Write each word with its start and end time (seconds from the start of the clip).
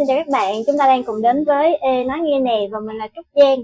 Xin 0.00 0.06
chào 0.08 0.16
các 0.16 0.28
bạn, 0.28 0.54
chúng 0.66 0.78
ta 0.78 0.86
đang 0.86 1.04
cùng 1.04 1.22
đến 1.22 1.44
với 1.44 1.76
Ê 1.76 2.04
Nói 2.04 2.18
Nghe 2.20 2.40
Nè 2.40 2.68
và 2.72 2.80
mình 2.80 2.96
là 2.96 3.08
Trúc 3.16 3.26
Giang. 3.34 3.58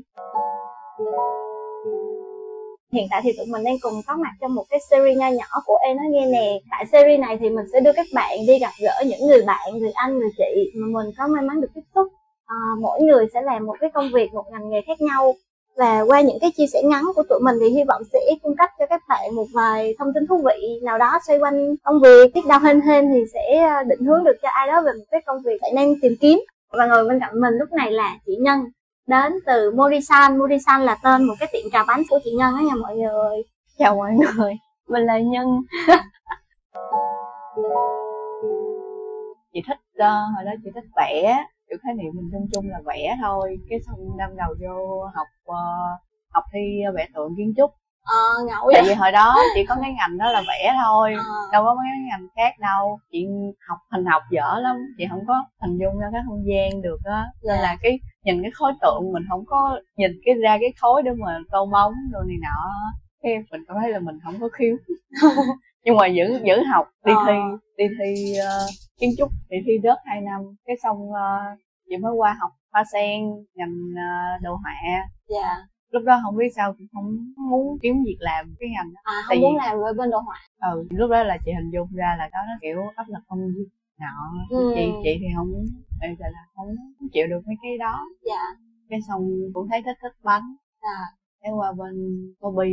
Hiện 2.92 3.06
tại 3.10 3.20
thì 3.24 3.32
tụi 3.36 3.46
mình 3.46 3.64
đang 3.64 3.76
cùng 3.80 3.94
có 4.06 4.16
mặt 4.16 4.30
trong 4.40 4.54
một 4.54 4.64
cái 4.70 4.80
series 4.90 5.18
nho 5.18 5.28
nhỏ 5.28 5.46
của 5.66 5.78
Ê 5.88 5.94
Nói 5.94 6.06
Nghe 6.10 6.26
Nè. 6.26 6.60
Tại 6.70 6.86
series 6.92 7.20
này 7.20 7.38
thì 7.40 7.50
mình 7.50 7.64
sẽ 7.72 7.80
đưa 7.80 7.92
các 7.92 8.06
bạn 8.14 8.38
đi 8.48 8.58
gặp 8.58 8.70
gỡ 8.80 9.02
những 9.06 9.28
người 9.28 9.42
bạn, 9.46 9.78
người 9.78 9.92
anh, 9.94 10.18
người 10.18 10.30
chị 10.38 10.70
mà 10.74 10.86
mình 11.00 11.12
có 11.18 11.26
may 11.26 11.42
mắn 11.42 11.60
được 11.60 11.68
tiếp 11.74 11.80
xúc. 11.94 12.06
À, 12.46 12.56
Mỗi 12.80 13.00
người 13.02 13.26
sẽ 13.34 13.42
làm 13.42 13.66
một 13.66 13.76
cái 13.80 13.90
công 13.94 14.10
việc, 14.14 14.34
một 14.34 14.44
ngành 14.52 14.70
nghề 14.70 14.80
khác 14.86 15.00
nhau 15.00 15.34
và 15.76 16.00
qua 16.06 16.20
những 16.20 16.38
cái 16.40 16.50
chia 16.56 16.66
sẻ 16.72 16.82
ngắn 16.84 17.04
của 17.14 17.22
tụi 17.28 17.40
mình 17.40 17.56
thì 17.60 17.68
hy 17.68 17.84
vọng 17.88 18.02
sẽ 18.12 18.18
cung 18.42 18.56
cấp 18.56 18.70
cho 18.78 18.86
các 18.86 19.02
bạn 19.08 19.34
một 19.34 19.46
vài 19.54 19.94
thông 19.98 20.12
tin 20.14 20.26
thú 20.26 20.42
vị 20.44 20.80
nào 20.82 20.98
đó 20.98 21.18
xoay 21.26 21.38
quanh 21.38 21.76
công 21.84 22.00
việc. 22.02 22.34
Biết 22.34 22.40
đâu 22.48 22.58
hên 22.58 22.80
hên 22.80 23.10
thì 23.14 23.20
sẽ 23.34 23.56
à, 23.56 23.82
định 23.82 24.00
hướng 24.06 24.24
được 24.24 24.36
cho 24.42 24.48
ai 24.52 24.66
đó 24.66 24.82
về 24.86 24.92
một 24.92 25.04
cái 25.10 25.22
công 25.26 25.42
việc 25.44 25.58
bạn 25.62 25.74
đang 25.74 25.94
tìm 26.02 26.12
kiếm. 26.20 26.38
Và 26.72 26.86
ngồi 26.86 27.08
bên 27.08 27.20
cạnh 27.20 27.40
mình 27.40 27.54
lúc 27.54 27.72
này 27.72 27.92
là 27.92 28.18
chị 28.26 28.36
Nhân 28.40 28.60
đến 29.06 29.32
từ 29.46 29.70
Morisan 29.70 30.38
Morisan 30.38 30.82
là 30.82 30.96
tên 31.02 31.24
một 31.24 31.34
cái 31.40 31.48
tiệm 31.52 31.70
trà 31.72 31.84
bánh 31.88 32.02
của 32.08 32.18
chị 32.24 32.30
Nhân 32.30 32.54
á 32.56 32.62
nha 32.62 32.74
mọi 32.74 32.96
người. 32.96 33.42
Chào 33.78 33.96
mọi 33.96 34.12
người 34.12 34.54
mình 34.88 35.02
là 35.02 35.18
Nhân. 35.18 35.46
Chị 39.52 39.62
thích 39.66 39.78
uh, 39.94 40.36
hồi 40.36 40.44
đó 40.44 40.52
chị 40.64 40.70
thích 40.74 40.84
vẽ 40.96 41.44
kiểu 41.68 41.78
khái 41.82 41.94
niệm 41.94 42.12
mình 42.14 42.28
chung 42.32 42.46
chung 42.52 42.68
là 42.70 42.80
vẽ 42.86 43.16
thôi 43.22 43.58
cái 43.70 43.78
xong 43.86 44.16
đâm 44.18 44.30
đầu 44.36 44.54
vô 44.60 45.04
học 45.14 45.26
uh, 45.44 46.00
học 46.30 46.44
thi 46.52 46.82
vẽ 46.94 47.08
tượng 47.14 47.34
kiến 47.36 47.54
trúc. 47.56 47.70
Ờ 48.02 48.44
ngẫu 48.46 48.70
tại 48.72 48.82
vì 48.86 48.94
hồi 48.94 49.12
đó 49.12 49.36
chỉ 49.54 49.64
có 49.68 49.76
cái 49.82 49.92
ngành 49.92 50.18
đó 50.18 50.32
là 50.32 50.42
vẽ 50.48 50.74
thôi 50.84 51.14
ờ. 51.16 51.22
đâu 51.52 51.64
có 51.64 51.74
mấy 51.74 51.86
cái 51.92 52.00
ngành 52.08 52.28
khác 52.36 52.58
đâu. 52.60 52.98
Chị 53.12 53.26
học 53.68 53.78
hình 53.92 54.04
học 54.04 54.22
dở 54.30 54.58
lắm 54.60 54.76
chị 54.98 55.04
không 55.10 55.24
có 55.28 55.34
hình 55.60 55.78
dung 55.78 55.98
ra 55.98 56.06
cái 56.12 56.20
không 56.26 56.44
gian 56.46 56.82
được 56.82 56.98
á. 57.04 57.24
Nên 57.42 57.56
Dạ. 57.56 57.62
là 57.62 57.76
cái 57.82 57.98
nhìn 58.24 58.42
cái 58.42 58.50
khối 58.50 58.72
tượng 58.82 59.12
mình 59.12 59.22
không 59.30 59.44
có 59.46 59.80
nhìn 59.96 60.10
cái 60.24 60.34
ra 60.34 60.58
cái 60.60 60.72
khối 60.80 61.02
để 61.02 61.10
mà 61.18 61.38
tô 61.50 61.66
bóng 61.66 61.92
đồ 62.12 62.20
này 62.20 62.36
nọ 62.42 62.70
cái 63.22 63.32
mình 63.50 63.64
cảm 63.68 63.76
thấy 63.80 63.90
là 63.90 63.98
mình 63.98 64.18
không 64.24 64.34
có 64.40 64.48
khiếu. 64.52 64.76
Nhưng 65.84 65.96
mà 65.96 66.06
vẫn 66.16 66.42
vẫn 66.46 66.64
học 66.64 66.86
đi 67.04 67.12
Ờ. 67.16 67.24
thi 67.26 67.34
đi 67.76 67.84
thi 67.98 68.32
uh, 68.38 68.70
kiến 69.00 69.10
trúc 69.18 69.28
đi 69.50 69.56
thi 69.66 69.72
rớt 69.82 69.98
hai 70.04 70.20
năm. 70.20 70.40
Cái 70.66 70.76
xong 70.82 71.10
uh, 71.10 71.58
chị 71.88 71.96
mới 71.96 72.12
qua 72.16 72.36
học 72.40 72.50
hoa 72.72 72.84
sen 72.92 73.20
ngành 73.54 73.76
uh, 73.90 74.42
đồ 74.42 74.54
họa. 74.54 74.74
Dạ. 75.28 75.56
Lúc 75.90 76.02
đó 76.06 76.20
không 76.24 76.36
biết 76.36 76.48
sao 76.56 76.72
cũng 76.78 76.86
không 76.92 77.16
muốn 77.50 77.78
kiếm 77.82 77.94
việc 78.06 78.16
làm 78.20 78.54
cái 78.60 78.68
ngành 78.74 78.94
đó. 78.94 79.00
À, 79.04 79.12
Tại 79.28 79.36
không 79.36 79.36
vì- 79.36 79.42
muốn 79.42 79.56
làm 79.56 79.76
ở 79.88 79.92
bên 79.98 80.10
đồ 80.10 80.18
họa. 80.18 80.38
Ừ 80.72 80.86
lúc 80.90 81.10
đó 81.10 81.22
là 81.22 81.38
chị 81.44 81.50
hình 81.52 81.70
dung 81.74 81.88
ra 81.92 82.16
là 82.18 82.28
đó 82.32 82.38
nó 82.48 82.54
kiểu 82.62 82.78
áp 82.96 83.06
lực 83.08 83.22
công 83.28 83.38
việc 83.56 83.68
nọ. 84.00 84.16
Ừ. 84.50 84.72
chị 84.74 84.84
chị 85.04 85.10
thì 85.20 85.26
không 85.36 85.52
bây 86.00 86.10
giờ 86.18 86.26
là 86.32 86.42
không 86.54 86.68
chịu 87.12 87.26
được 87.30 87.40
mấy 87.46 87.56
cái 87.62 87.78
đó. 87.78 87.94
Dạ. 88.22 88.42
Cái 88.90 88.98
xong 89.08 89.22
cũng 89.54 89.68
thấy 89.70 89.82
thích 89.82 89.96
thích 90.02 90.12
bánh. 90.22 90.56
À, 90.80 90.98
cái 91.42 91.52
qua 91.52 91.72
bên 91.72 91.94
Kobe. 92.40 92.66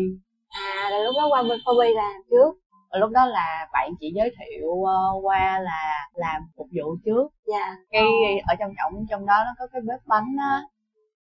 À 0.50 0.90
là 0.92 1.00
lúc 1.00 1.14
đó 1.18 1.28
qua 1.32 1.44
bên 1.44 1.60
Kobe 1.66 1.88
làm 1.96 2.14
trước 2.30 2.52
Và 2.94 3.00
lúc 3.00 3.12
đó 3.12 3.26
là 3.26 3.68
bạn 3.74 3.90
chị 4.00 4.12
giới 4.16 4.30
thiệu 4.40 4.84
ờ, 4.84 5.20
qua 5.22 5.60
là 5.60 6.10
làm 6.14 6.42
phục 6.58 6.68
vụ 6.72 6.96
trước. 7.06 7.28
Dạ. 7.46 7.76
Cái 7.92 8.04
ở 8.48 8.56
trong 8.60 8.74
trọng 8.78 9.06
trong 9.10 9.26
đó 9.26 9.44
nó 9.46 9.52
có 9.60 9.68
cái 9.68 9.82
bếp 9.82 10.00
bánh 10.06 10.36
á. 10.40 10.62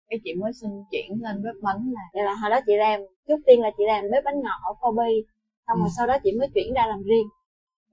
Cái 0.10 0.20
chị 0.24 0.34
mới 0.34 0.52
xin 0.62 0.70
chuyển 0.92 1.12
lên 1.24 1.44
bếp 1.44 1.56
bánh 1.62 1.82
là 1.94 2.02
Vậy 2.14 2.24
là 2.24 2.34
hồi 2.42 2.50
đó 2.50 2.60
chị 2.66 2.74
làm 2.78 3.00
trước 3.28 3.40
tiên 3.46 3.62
là 3.62 3.70
chị 3.78 3.84
làm 3.88 4.04
bếp 4.12 4.24
bánh 4.24 4.40
ngọt 4.44 4.60
ở 4.64 4.74
Kobe 4.82 5.08
xong 5.68 5.78
rồi 5.78 5.88
Ừ. 5.88 5.94
sau 5.98 6.08
đó 6.08 6.18
chị 6.24 6.32
mới 6.40 6.48
chuyển 6.54 6.74
ra 6.74 6.86
làm 6.86 7.04
riêng. 7.04 7.28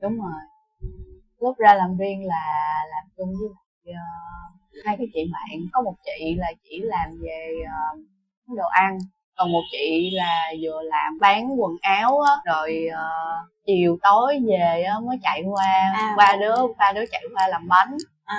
Đúng 0.02 0.16
rồi. 0.20 0.40
Lúc 1.40 1.58
ra 1.58 1.74
làm 1.74 1.96
riêng 1.96 2.26
là 2.26 2.44
làm 2.90 3.04
chung 3.16 3.28
với 3.40 3.48
lại, 3.54 3.94
ờ, 3.94 4.08
hai 4.84 4.96
cái 4.96 5.06
chị 5.14 5.20
bạn. 5.32 5.58
Có 5.72 5.82
một 5.82 5.94
chị 6.04 6.34
là 6.36 6.52
chỉ 6.64 6.80
làm 6.82 7.08
về 7.22 7.52
ờ, 7.66 7.98
đồ 8.56 8.66
ăn 8.70 8.98
còn 9.36 9.52
một 9.52 9.62
chị 9.72 10.10
là 10.12 10.50
vừa 10.62 10.82
làm 10.82 11.18
bán 11.20 11.60
quần 11.60 11.72
áo 11.80 12.20
á 12.20 12.32
rồi 12.44 12.86
ờ, 12.94 13.08
chiều 13.66 13.98
tối 14.02 14.38
về 14.48 14.82
á 14.82 14.98
mới 15.00 15.18
chạy 15.22 15.42
qua 15.52 15.64
À. 15.94 16.14
ba 16.16 16.36
đứa 16.40 16.54
ba 16.78 16.92
đứa 16.92 17.04
chạy 17.12 17.22
qua 17.34 17.48
làm 17.48 17.68
bánh. 17.68 17.96
À. 18.24 18.36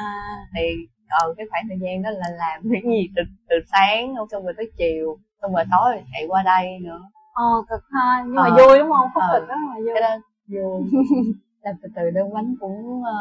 Thì 0.55 0.61
ờ 1.09 1.33
cái 1.37 1.45
khoảng 1.49 1.63
thời 1.69 1.77
gian 1.81 2.01
đó 2.01 2.09
là 2.09 2.27
làm 2.37 2.61
cái 2.71 2.81
gì 2.85 3.07
từ 3.15 3.21
từ 3.49 3.55
sáng 3.71 4.15
xong 4.31 4.43
rồi 4.43 4.53
tới 4.57 4.71
chiều 4.77 5.17
xong 5.41 5.53
rồi 5.53 5.63
tối 5.71 5.91
rồi 5.93 6.03
chạy 6.13 6.25
qua 6.27 6.43
đây 6.43 6.79
nữa. 6.81 7.01
Ờ 7.33 7.43
cực 7.69 7.83
ha 7.91 8.23
nhưng 8.25 8.35
mà 8.35 8.43
Ờ. 8.43 8.55
vui 8.57 8.79
đúng 8.79 8.89
không? 8.91 9.07
Khúc 9.13 9.23
Ờ. 9.29 9.39
cực 9.39 9.49
đó 9.49 9.55
mà 9.67 9.73
vui. 9.75 9.89
Cái 9.93 10.01
đó 10.01 10.15
vui. 10.47 10.81
Làm 11.61 11.75
từ 11.83 11.89
từ 11.95 12.01
đơn 12.09 12.33
bánh 12.33 12.55
cũng 12.59 13.03
ờ, 13.05 13.13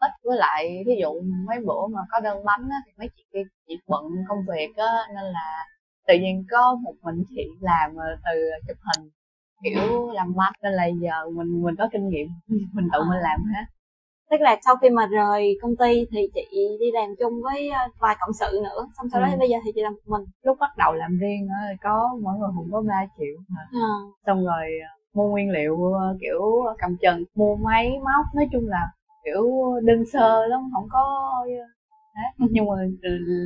ít. 0.00 0.10
Với 0.24 0.36
lại 0.38 0.82
ví 0.86 0.92
dụ 1.02 1.12
mấy 1.48 1.58
bữa 1.66 1.86
mà 1.90 2.00
có 2.10 2.20
đơn 2.20 2.44
bánh 2.44 2.68
á, 2.70 2.76
thì 2.86 2.92
mấy 2.98 3.08
chị 3.16 3.24
kia 3.32 3.42
chị 3.68 3.78
bận 3.88 4.02
công 4.28 4.38
việc 4.48 4.76
á 4.76 4.92
nên 5.14 5.24
là 5.24 5.66
tự 6.06 6.14
nhiên 6.20 6.44
có 6.50 6.74
một 6.82 6.94
mình 7.02 7.24
chị 7.28 7.42
làm 7.60 7.96
ờ, 7.96 8.06
từ 8.24 8.40
chụp 8.68 8.76
hình 8.88 9.10
kiểu 9.62 10.10
làm 10.14 10.34
bánh 10.36 10.52
nên 10.62 10.72
là 10.72 10.86
giờ 10.86 11.30
mình 11.36 11.62
mình 11.62 11.74
có 11.78 11.88
kinh 11.92 12.08
nghiệm 12.08 12.28
mình 12.74 12.88
tự 12.92 12.98
mình 13.08 13.18
làm 13.22 13.40
hết. 13.54 13.64
Tức 14.30 14.40
là 14.40 14.56
sau 14.64 14.76
khi 14.76 14.90
mà 14.90 15.06
rời 15.06 15.58
công 15.62 15.76
ty 15.76 16.06
thì 16.10 16.20
chị 16.34 16.76
đi 16.80 16.86
làm 16.92 17.08
chung 17.20 17.32
với 17.42 17.68
ờ, 17.70 17.80
vài 17.98 18.16
cộng 18.20 18.32
sự 18.32 18.60
nữa 18.64 18.86
xong 18.96 19.06
sau 19.12 19.20
đó 19.20 19.26
Ừ. 19.26 19.30
thì 19.32 19.38
bây 19.38 19.48
giờ 19.50 19.56
thì 19.64 19.70
chị 19.74 19.80
làm 19.82 19.92
một 19.92 20.18
mình. 20.18 20.26
Lúc 20.42 20.56
bắt 20.60 20.70
đầu 20.76 20.92
làm 20.92 21.18
riêng 21.18 21.48
có 21.82 22.18
mỗi 22.22 22.34
người 22.38 22.50
hùng 22.56 22.68
có 22.72 22.82
3 22.88 23.06
triệu 23.18 23.36
à, 23.58 23.64
xong 24.26 24.44
rồi 24.46 24.66
mua 25.14 25.28
nguyên 25.30 25.50
liệu 25.50 25.76
kiểu 26.20 26.40
cầm 26.78 26.96
chừng 27.02 27.24
mua 27.34 27.56
máy 27.56 27.90
móc 27.90 28.34
nói 28.34 28.48
chung 28.52 28.68
là 28.68 28.88
kiểu 29.24 29.42
đơn 29.82 30.04
sơ 30.12 30.46
lắm 30.46 30.60
không 30.74 30.86
có 30.90 31.32
ờ, 32.14 32.20
thế. 32.38 32.46
nhưng 32.50 32.66
mà 32.66 32.74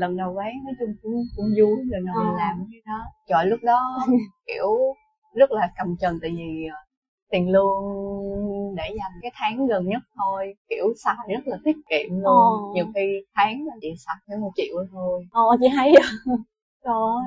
lần 0.01 0.17
đầu 0.17 0.35
bán 0.35 0.65
nói 0.65 0.75
chung 0.79 0.95
cũng 1.03 1.23
cũng 1.37 1.47
vui 1.59 1.77
lần 1.85 2.05
đầu 2.07 2.15
mình 2.19 2.33
Ờ. 2.33 2.37
làm 2.39 2.67
cái 2.73 2.81
đó 2.87 2.99
trời 3.29 3.47
lúc 3.47 3.61
đó 3.63 3.81
kiểu 4.47 4.95
rất 5.35 5.53
là 5.53 5.73
cầm 5.79 5.97
chừng 6.01 6.19
tại 6.23 6.31
vì 6.37 6.67
ờ, 6.73 6.77
tiền 7.31 7.49
lương 7.51 8.75
để 8.77 8.85
dành 8.89 9.13
cái 9.23 9.31
tháng 9.35 9.67
gần 9.67 9.87
nhất 9.87 10.03
thôi 10.17 10.55
kiểu 10.69 10.85
xài 11.05 11.15
rất 11.29 11.47
là 11.47 11.57
tiết 11.65 11.77
kiệm 11.91 12.11
luôn 12.11 12.27
Ờ. 12.53 12.75
nhiều 12.75 12.87
khi 12.95 13.25
tháng 13.35 13.67
là 13.67 13.75
chị 13.81 13.89
xài 14.07 14.17
tới 14.29 14.39
một 14.39 14.51
triệu 14.57 14.77
thôi 14.93 15.27
ồ 15.31 15.57
chị 15.61 15.69
hay 15.69 15.93
trời 16.85 16.95
ơi 16.95 17.25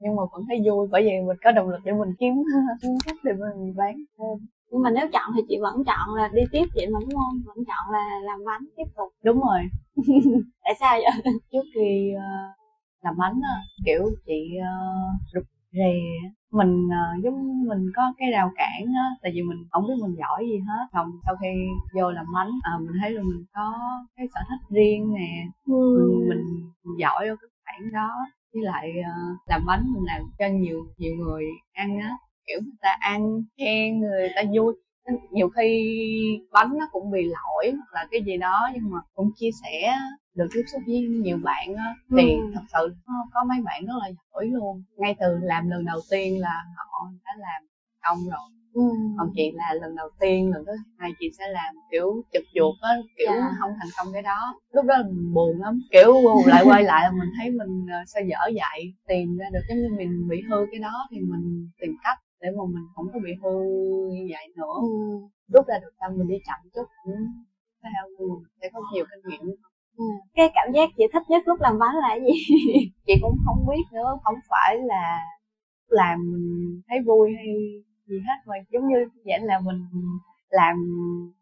nhưng 0.00 0.16
mà 0.16 0.22
vẫn 0.32 0.42
thấy 0.48 0.58
vui 0.66 0.88
bởi 0.90 1.02
vì 1.02 1.10
mình 1.26 1.36
có 1.44 1.52
động 1.52 1.68
lực 1.68 1.80
để 1.84 1.92
mình 1.92 2.14
kiếm 2.18 2.34
kiếm 2.82 2.90
cách 3.06 3.16
để 3.24 3.32
mình 3.32 3.74
bán 3.76 3.94
thêm 4.18 4.46
nhưng 4.72 4.82
mà 4.82 4.90
nếu 4.90 5.06
chọn 5.12 5.32
thì 5.36 5.42
chị 5.48 5.58
vẫn 5.60 5.84
chọn 5.84 6.14
là 6.14 6.28
đi 6.34 6.42
tiếp 6.52 6.64
vậy 6.74 6.86
mà 6.92 6.98
đúng 7.00 7.10
không? 7.10 7.42
Vẫn 7.44 7.56
chọn 7.56 7.92
là 7.92 8.04
làm 8.22 8.44
bánh 8.46 8.64
tiếp 8.76 8.88
tục. 8.96 9.08
Đúng 9.24 9.40
rồi. 9.40 9.60
Tại 10.64 10.74
sao 10.80 10.98
vậy? 11.02 11.22
Trước 11.52 11.64
khi 11.74 12.12
ờ, 12.16 12.28
làm 13.02 13.14
bánh 13.18 13.40
á 13.42 13.54
kiểu 13.86 14.02
chị 14.26 14.50
uh, 14.58 15.34
rụt 15.34 15.44
rè 15.72 15.94
mình 16.52 16.88
ờ, 16.90 17.04
giống 17.24 17.64
mình 17.68 17.90
có 17.96 18.02
cái 18.18 18.30
rào 18.32 18.50
cản 18.56 18.92
á 18.94 19.06
tại 19.22 19.32
vì 19.34 19.42
mình 19.42 19.58
không 19.70 19.86
biết 19.88 19.94
mình 20.02 20.14
giỏi 20.18 20.44
gì 20.46 20.58
hết. 20.58 20.86
Xong 20.92 21.10
sau 21.26 21.36
khi 21.42 21.48
vô 21.94 22.10
làm 22.10 22.26
bánh 22.34 22.50
ờ, 22.62 22.78
mình 22.78 22.96
thấy 23.00 23.10
là 23.10 23.22
mình 23.22 23.44
có 23.54 23.72
cái 24.16 24.26
sở 24.34 24.40
thích 24.48 24.76
riêng 24.76 25.12
nè. 25.14 25.46
Mình, 25.66 26.28
mình 26.28 26.44
giỏi 26.98 27.28
ở 27.28 27.36
cái 27.40 27.48
khoảng 27.64 27.92
đó. 27.92 28.10
Với 28.54 28.62
lại 28.62 28.92
ờ, 29.04 29.12
làm 29.46 29.66
bánh 29.66 29.82
mình 29.94 30.04
làm 30.06 30.22
cho 30.38 30.46
nhiều 30.48 30.86
nhiều 30.98 31.14
người 31.16 31.44
ăn 31.72 31.98
á 31.98 32.16
kiểu 32.46 32.60
người 32.62 32.76
ta 32.82 32.96
ăn 33.00 33.42
khen 33.58 34.00
người 34.00 34.28
ta 34.36 34.42
vui 34.54 34.74
nhiều 35.30 35.48
khi 35.48 35.94
bánh 36.52 36.78
nó 36.78 36.88
cũng 36.92 37.10
bị 37.10 37.22
lỗi 37.24 37.72
hoặc 37.76 37.92
là 38.00 38.06
cái 38.10 38.22
gì 38.22 38.36
đó 38.36 38.70
nhưng 38.74 38.90
mà 38.90 38.98
cũng 39.14 39.30
chia 39.36 39.50
sẻ 39.62 39.94
được 40.34 40.48
tiếp 40.54 40.62
xúc 40.72 40.82
với 40.86 41.00
nhiều 41.00 41.38
bạn 41.42 41.74
á 41.76 41.94
thì 42.16 42.32
Ừ. 42.32 42.50
thật 42.54 42.60
sự 42.72 42.94
có, 43.32 43.44
mấy 43.44 43.58
bạn 43.64 43.86
rất 43.86 43.94
là 44.00 44.08
giỏi 44.10 44.46
luôn 44.46 44.82
ngay 44.96 45.14
từ 45.20 45.38
làm 45.42 45.68
lần 45.70 45.84
đầu 45.84 46.00
tiên 46.10 46.40
là 46.40 46.64
họ 46.76 47.08
đã 47.24 47.32
làm 47.38 47.62
công 48.02 48.18
rồi 48.30 48.48
ừ. 48.74 48.82
còn 49.18 49.30
chị 49.34 49.50
là 49.54 49.74
lần 49.74 49.96
đầu 49.96 50.08
tiên 50.20 50.50
lần 50.52 50.64
thứ 50.66 50.72
hai 50.98 51.10
chị 51.20 51.26
sẽ 51.38 51.48
làm 51.48 51.74
kiểu 51.90 52.22
chụp 52.32 52.42
chuột 52.54 52.74
á 52.80 52.90
kiểu 53.18 53.32
Dạ. 53.36 53.50
không 53.60 53.70
thành 53.78 53.88
công 53.98 54.12
cái 54.12 54.22
đó 54.22 54.54
lúc 54.72 54.84
đó 54.84 54.94
mình 55.06 55.34
buồn 55.34 55.60
lắm 55.60 55.80
kiểu 55.92 56.12
lại 56.46 56.62
quay 56.66 56.82
lại 56.82 57.02
là 57.04 57.10
mình 57.10 57.28
thấy 57.38 57.50
mình 57.50 57.86
ờ, 57.92 57.98
sao 58.06 58.22
dở 58.22 58.38
vậy 58.54 58.92
tìm 59.08 59.36
ra 59.36 59.46
được 59.52 59.60
giống 59.68 59.78
như 59.78 59.88
mình 59.98 60.28
bị 60.28 60.40
hư 60.50 60.56
cái 60.70 60.80
đó 60.80 61.08
thì 61.10 61.16
mình 61.20 61.68
tìm 61.80 61.90
cách 62.04 62.18
để 62.42 62.48
mà 62.56 62.64
mình 62.74 62.86
không 62.94 63.06
có 63.12 63.18
bị 63.24 63.32
hư 63.42 63.52
như 64.14 64.22
vậy 64.32 64.44
nữa 64.56 64.76
Ừ. 64.82 64.88
rút 65.52 65.66
ra 65.68 65.78
được 65.82 65.92
xong 66.00 66.18
mình 66.18 66.28
đi 66.28 66.38
chậm 66.46 66.58
chút 66.74 66.86
cũng 67.04 67.14
theo 67.82 68.02
mình 68.18 68.44
sẽ 68.60 68.68
có 68.72 68.80
nhiều 68.92 69.04
kinh 69.10 69.22
nghiệm 69.30 69.54
Ừ. 69.96 70.04
cái 70.34 70.48
cảm 70.54 70.72
giác 70.74 70.88
chị 70.96 71.04
thích 71.12 71.22
nhất 71.28 71.42
lúc 71.46 71.60
làm 71.60 71.78
bánh 71.78 71.94
là 72.02 72.08
cái 72.08 72.20
gì 72.20 72.34
chị 73.06 73.12
cũng 73.22 73.36
không 73.46 73.66
biết 73.70 73.84
nữa 73.92 74.10
không 74.24 74.34
phải 74.50 74.78
là 74.78 75.18
làm 75.88 76.18
mình 76.32 76.80
thấy 76.88 76.98
vui 77.06 77.30
hay 77.36 77.46
gì 78.06 78.16
hết 78.18 78.38
mà 78.46 78.54
giống 78.70 78.88
như 78.88 78.96
vậy 79.24 79.38
là 79.42 79.60
mình 79.60 79.80
làm 80.52 80.76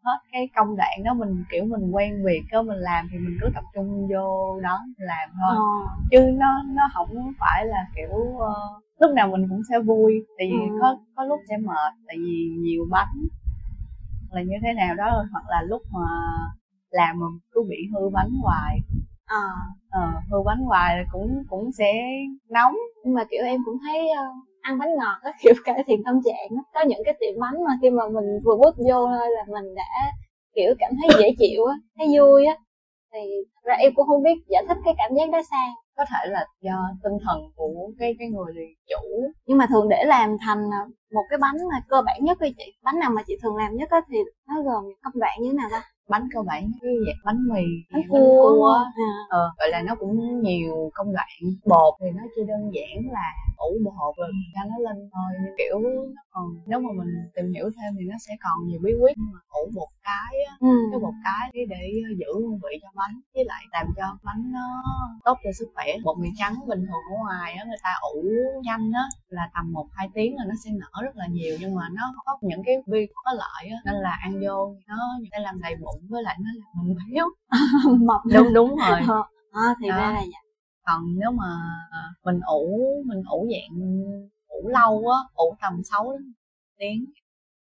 hết 0.03 0.17
cái 0.31 0.49
công 0.55 0.75
đoạn 0.75 1.03
đó 1.03 1.13
mình 1.13 1.43
kiểu 1.51 1.65
mình 1.65 1.91
quen 1.91 2.23
việc 2.25 2.43
á 2.51 2.61
mình 2.61 2.77
làm 2.77 3.07
thì 3.11 3.17
mình 3.17 3.37
cứ 3.41 3.47
tập 3.55 3.63
trung 3.75 4.07
vô 4.13 4.59
đó 4.61 4.79
làm 4.97 5.29
thôi 5.29 5.55
ờ. 5.55 5.97
chứ 6.11 6.31
nó 6.33 6.63
nó 6.67 6.83
không 6.93 7.33
phải 7.39 7.65
là 7.65 7.87
kiểu 7.95 8.37
ờ, 8.39 8.53
lúc 8.99 9.11
nào 9.15 9.27
mình 9.27 9.45
cũng 9.49 9.61
sẽ 9.69 9.79
vui 9.79 10.13
tại 10.37 10.47
vì 10.51 10.69
Ừ. 10.69 10.77
có 10.81 10.97
có 11.15 11.23
lúc 11.23 11.39
sẽ 11.49 11.57
mệt 11.57 11.93
tại 12.07 12.17
vì 12.19 12.49
nhiều 12.59 12.85
bánh 12.89 13.15
là 14.31 14.41
như 14.41 14.55
thế 14.61 14.73
nào 14.73 14.95
đó 14.95 15.25
hoặc 15.31 15.43
là 15.49 15.61
lúc 15.61 15.81
mà 15.91 16.07
làm 16.89 17.19
mà 17.19 17.25
cứ 17.51 17.61
bị 17.69 17.77
hư 17.93 18.09
bánh 18.09 18.29
hoài 18.41 18.79
ờ 19.25 19.47
ờ 19.89 20.11
hư 20.29 20.37
bánh 20.45 20.61
hoài 20.63 21.05
cũng 21.11 21.43
cũng 21.49 21.71
sẽ 21.71 21.93
nóng 22.49 22.75
nhưng 23.03 23.13
mà 23.13 23.23
kiểu 23.29 23.43
em 23.43 23.61
cũng 23.65 23.77
thấy 23.81 24.09
ờ, 24.09 24.23
ăn 24.61 24.79
bánh 24.79 24.89
ngọt 24.97 25.19
á 25.23 25.31
kiểu 25.41 25.53
cải 25.65 25.83
thiện 25.87 26.03
tâm 26.05 26.15
trạng 26.25 26.49
á. 26.57 26.63
Có 26.73 26.81
những 26.81 27.01
cái 27.05 27.13
tiệm 27.19 27.39
bánh 27.39 27.63
mà 27.65 27.71
khi 27.81 27.89
mà 27.89 28.03
mình 28.15 28.39
vừa 28.45 28.57
bước 28.61 28.75
vô 28.77 29.07
thôi 29.07 29.27
là 29.35 29.43
mình 29.47 29.75
đã 29.75 30.11
kiểu 30.55 30.73
cảm 30.79 30.91
thấy 30.99 31.09
dễ 31.19 31.29
chịu 31.39 31.65
á 31.65 31.75
thấy 31.97 32.07
vui 32.17 32.45
á. 32.45 32.55
Thì 33.13 33.19
ra 33.63 33.73
em 33.73 33.91
cũng 33.95 34.07
không 34.07 34.23
biết 34.23 34.37
giải 34.47 34.63
thích 34.67 34.77
cái 34.85 34.93
cảm 34.97 35.11
giác 35.15 35.29
đó 35.31 35.41
sao. 35.51 35.69
Có 35.97 36.05
thể 36.09 36.31
là 36.31 36.45
do 36.61 36.77
tinh 37.03 37.13
thần 37.25 37.37
của 37.55 37.91
cái 37.99 38.15
cái 38.19 38.27
người 38.29 38.53
chủ. 38.89 39.01
Nhưng 39.45 39.57
mà 39.57 39.65
thường 39.69 39.89
để 39.89 40.03
làm 40.05 40.37
thành 40.45 40.69
à, 40.71 40.81
một 41.13 41.21
cái 41.29 41.37
bánh 41.41 41.57
mà 41.71 41.77
cơ 41.89 42.01
bản 42.05 42.19
nhất 42.21 42.37
đi 42.41 42.49
chị 42.57 42.63
bánh 42.83 42.99
nào 42.99 43.11
mà 43.15 43.21
chị 43.27 43.33
thường 43.41 43.55
làm 43.55 43.75
nhất 43.75 43.89
á 43.89 44.01
thì 44.09 44.17
nó 44.47 44.55
gồm 44.61 44.87
những 44.87 44.97
công 45.03 45.19
đoạn 45.19 45.37
như 45.41 45.49
thế 45.49 45.53
nào 45.53 45.67
ta? 45.71 45.81
Bánh 46.09 46.27
cơ 46.33 46.41
bản 46.41 46.63
như 46.63 46.89
vậy 47.05 47.13
bánh 47.25 47.37
mì 47.53 47.63
bánh 47.93 48.01
cua 48.09 48.73
á. 48.73 48.83
à. 48.95 49.11
ờ 49.29 49.51
gọi 49.59 49.69
là 49.69 49.81
nó 49.81 49.95
cũng 49.95 50.41
nhiều 50.41 50.91
công 50.93 51.13
đoạn 51.13 51.53
bột 51.65 51.93
thì 52.01 52.07
nó 52.15 52.23
chỉ 52.35 52.41
đơn 52.47 52.71
giản 52.73 53.13
là 53.13 53.27
ủ 53.67 53.71
bột 53.85 54.13
rồi 54.17 54.31
cho 54.53 54.61
nó 54.69 54.77
lên 54.85 54.97
thôi 55.13 55.29
nhưng 55.41 55.53
kiểu 55.59 55.79
nó 56.15 56.21
còn 56.33 56.45
nếu 56.69 56.79
mà 56.85 56.91
mình 56.99 57.11
tìm 57.35 57.45
hiểu 57.55 57.67
thêm 57.75 57.89
thì 57.97 58.03
nó 58.11 58.17
sẽ 58.25 58.33
còn 58.43 58.57
nhiều 58.67 58.79
bí 58.83 58.91
quyết. 59.01 59.13
Nhưng 59.17 59.31
mà 59.33 59.39
ủ 59.61 59.63
bột 59.75 59.91
cái 60.09 60.33
á 60.49 60.53
ừ. 60.59 60.73
cái 60.91 60.99
bột 61.03 61.15
cái 61.27 61.43
để, 61.53 61.61
để 61.69 61.81
giữ 62.19 62.31
hương 62.41 62.59
vị 62.63 62.73
cho 62.81 62.89
bánh 62.95 63.15
với 63.33 63.43
lại 63.45 63.63
làm 63.71 63.87
cho 63.97 64.05
bánh 64.23 64.41
nó 64.55 64.67
tốt 65.25 65.37
cho 65.43 65.51
sức 65.59 65.67
khỏe. 65.75 65.87
Bột 66.03 66.17
mì 66.21 66.29
trắng 66.39 66.55
bình 66.67 66.81
thường 66.87 67.03
ở 67.11 67.15
ngoài 67.23 67.53
á 67.53 67.63
người 67.67 67.81
ta 67.83 67.93
ủ 68.13 68.21
nhanh 68.63 68.91
á 69.01 69.05
là 69.27 69.49
tầm 69.55 69.71
một 69.71 69.87
hai 69.91 70.07
tiếng 70.13 70.35
là 70.37 70.43
nó 70.47 70.55
sẽ 70.63 70.69
nở 70.81 71.01
rất 71.03 71.15
là 71.15 71.27
nhiều 71.27 71.57
nhưng 71.59 71.75
mà 71.75 71.89
nó 71.91 72.03
có 72.25 72.37
những 72.41 72.61
cái 72.65 72.75
vi 72.87 73.07
có 73.25 73.31
lợi 73.33 73.63
á 73.75 73.77
nên 73.85 73.95
là 73.95 74.17
ăn 74.21 74.33
vô 74.45 74.75
nó 74.87 74.97
sẽ 75.31 75.39
làm 75.39 75.61
đầy 75.61 75.75
bụng 75.75 76.01
với 76.09 76.23
lại 76.23 76.37
nó 76.39 76.49
làm 76.55 76.87
mình 76.87 76.97
béo 77.13 77.25
mập 77.99 78.21
đúng 78.33 78.53
đúng 78.53 78.75
rồi. 78.75 79.01
À, 79.51 79.75
thì 79.81 79.89
Đó. 79.89 79.97
ra 79.97 80.11
là 80.11 80.19
vậy 80.19 80.50
còn 80.85 81.01
nếu 81.19 81.31
mà 81.31 81.49
mình 82.25 82.39
ủ 82.47 82.79
mình 83.05 83.21
ủ 83.29 83.47
dạng 83.51 83.79
ủ 84.47 84.67
lâu 84.67 85.07
á 85.07 85.19
ủ 85.33 85.55
tầm 85.61 85.73
6 85.91 86.11
đến 86.11 86.33
tiếng 86.79 87.05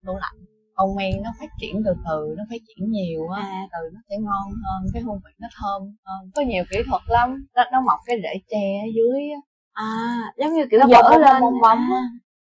tủ 0.07 0.13
lạnh. 0.13 0.39
Con 0.75 0.97
men 0.97 1.23
nó 1.23 1.31
phát 1.41 1.51
triển 1.61 1.83
từ 1.85 1.93
từ 2.07 2.35
nó 2.39 2.45
phát 2.51 2.61
triển 2.69 2.91
nhiều 2.91 3.29
á 3.29 3.43
à. 3.43 3.69
từ 3.73 3.79
nó 3.95 4.01
sẽ 4.09 4.17
ngon 4.21 4.47
hơn 4.65 4.81
cái 4.93 5.03
hương 5.03 5.21
vị 5.25 5.31
nó 5.39 5.49
thơm 5.61 5.83
hơn. 6.07 6.31
Có 6.35 6.43
nhiều 6.43 6.65
kỹ 6.71 6.79
thuật 6.89 7.03
lắm 7.07 7.47
nó, 7.55 7.65
nó 7.73 7.81
mọc 7.81 7.99
cái 8.07 8.17
rễ 8.23 8.41
tre 8.51 8.67
ở 8.87 8.89
dưới 8.97 9.21
á. 9.35 9.41
À 9.73 9.93
giống 10.39 10.53
như 10.55 10.65
kiểu 10.71 10.81
nó 10.81 10.87
dở 10.89 11.19
lên 11.19 11.43
bong 11.63 11.79
à. 11.79 11.89
á. 11.91 12.03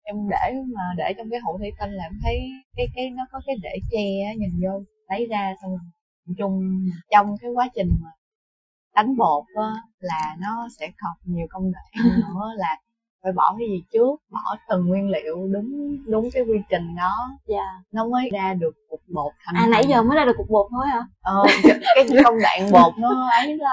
Em 0.03 0.15
để 0.29 0.53
mà 0.75 0.83
để 0.97 1.13
trong 1.17 1.27
cái 1.31 1.39
hũ 1.45 1.57
thủy 1.57 1.71
tinh 1.79 1.91
là 1.91 2.03
em 2.03 2.13
thấy 2.23 2.37
cái 2.75 2.85
cái 2.95 3.09
nó 3.09 3.23
có 3.31 3.41
cái 3.45 3.55
rễ 3.63 3.73
tre 3.91 4.07
á 4.27 4.31
nhìn 4.33 4.51
vô 4.63 4.83
lấy 5.09 5.27
ra 5.31 5.53
xong 5.61 5.71
rồi 5.71 6.35
chung 6.37 6.61
trong 7.11 7.35
cái 7.41 7.51
quá 7.55 7.69
trình 7.75 7.89
mà 8.03 8.09
đánh 8.97 9.17
bột 9.17 9.43
á 9.55 9.71
là 9.99 10.35
nó 10.39 10.67
sẽ 10.79 10.91
còn 11.01 11.13
nhiều 11.23 11.47
công 11.49 11.71
đoạn 11.71 11.85
nữa 12.17 12.45
là 12.55 12.77
phải 13.23 13.31
bỏ 13.31 13.55
cái 13.59 13.67
gì 13.67 13.83
trước 13.93 14.15
bỏ 14.31 14.57
từng 14.69 14.87
nguyên 14.87 15.09
liệu 15.09 15.35
đúng 15.53 15.97
đúng 16.07 16.29
cái 16.33 16.43
quy 16.43 16.59
trình 16.69 16.95
đó. 16.95 17.13
Dạ. 17.47 17.81
Nó 17.91 18.07
mới 18.07 18.29
ra 18.33 18.53
được 18.53 18.75
cục 18.89 19.01
bột 19.07 19.31
thành 19.45 19.55
à 19.55 19.67
nãy 19.71 19.83
giờ 19.87 20.03
mới 20.03 20.17
ra 20.17 20.25
được 20.25 20.37
cục 20.37 20.49
bột 20.49 20.67
thôi 20.71 20.87
hả? 20.87 21.01
Ờ, 21.21 21.43
cái, 21.95 22.07
công 22.23 22.35
đoạn 22.41 22.71
bột 22.71 22.93
nó 22.97 23.29
ấy 23.31 23.57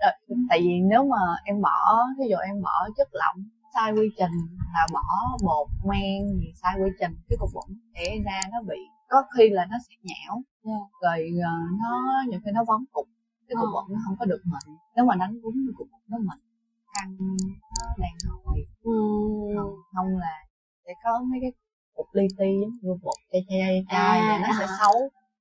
Rồi, 0.00 0.36
tại 0.48 0.60
vì 0.60 0.80
nếu 0.90 1.04
mà 1.04 1.18
em 1.44 1.60
bỏ 1.60 2.06
ví 2.18 2.24
dụ 2.30 2.36
em 2.36 2.62
bỏ 2.62 2.88
chất 2.96 3.08
lỏng 3.12 3.44
sai 3.74 3.92
quy 3.92 4.10
trình 4.18 4.32
là 4.74 4.86
bỏ 4.92 5.36
bột 5.46 5.68
men 5.88 6.38
gì 6.40 6.52
sai 6.62 6.74
quy 6.76 6.90
trình 7.00 7.16
cái 7.28 7.36
cục 7.40 7.50
bột 7.54 7.64
sẽ 7.94 8.18
ra 8.24 8.40
nó 8.52 8.58
bị 8.68 8.78
có 9.08 9.22
khi 9.36 9.48
là 9.50 9.64
nó 9.70 9.76
sẽ 9.88 9.94
nhão. 10.02 10.42
Yeah. 10.64 10.82
rồi 11.02 11.28
ờ, 11.44 11.52
nó 11.80 12.22
nhiều 12.28 12.40
khi 12.44 12.50
nó 12.54 12.64
vón 12.68 12.84
cục 12.92 13.08
cái 13.48 13.54
cục 13.60 13.68
Ờ. 13.68 13.72
bột 13.74 13.84
nó 13.90 13.98
không 14.04 14.16
có 14.18 14.24
được 14.24 14.40
mịn 14.44 14.76
nếu 14.96 15.04
mà 15.04 15.14
đánh 15.14 15.40
đúng 15.42 15.54
thì 15.66 15.72
cục 15.76 15.88
bột 15.92 16.00
nó 16.08 16.18
mịn 16.18 16.38
căng 16.94 17.16
đàn 17.98 18.12
hồi 18.44 18.58
ừ. 18.82 18.92
còn 19.56 19.70
không 19.94 20.18
là 20.18 20.34
sẽ 20.86 20.92
có 21.04 21.20
mấy 21.30 21.38
cái 21.42 21.52
cục 21.96 22.06
li 22.12 22.26
ti 22.38 22.46
giống 22.62 22.70
như 22.82 22.94
bột 23.02 23.14
chai 23.32 23.44
chai 23.48 23.84
chai 23.90 24.18
À, 24.20 24.38
nó 24.42 24.48
sẽ 24.58 24.64
à. 24.64 24.76
xấu 24.80 24.94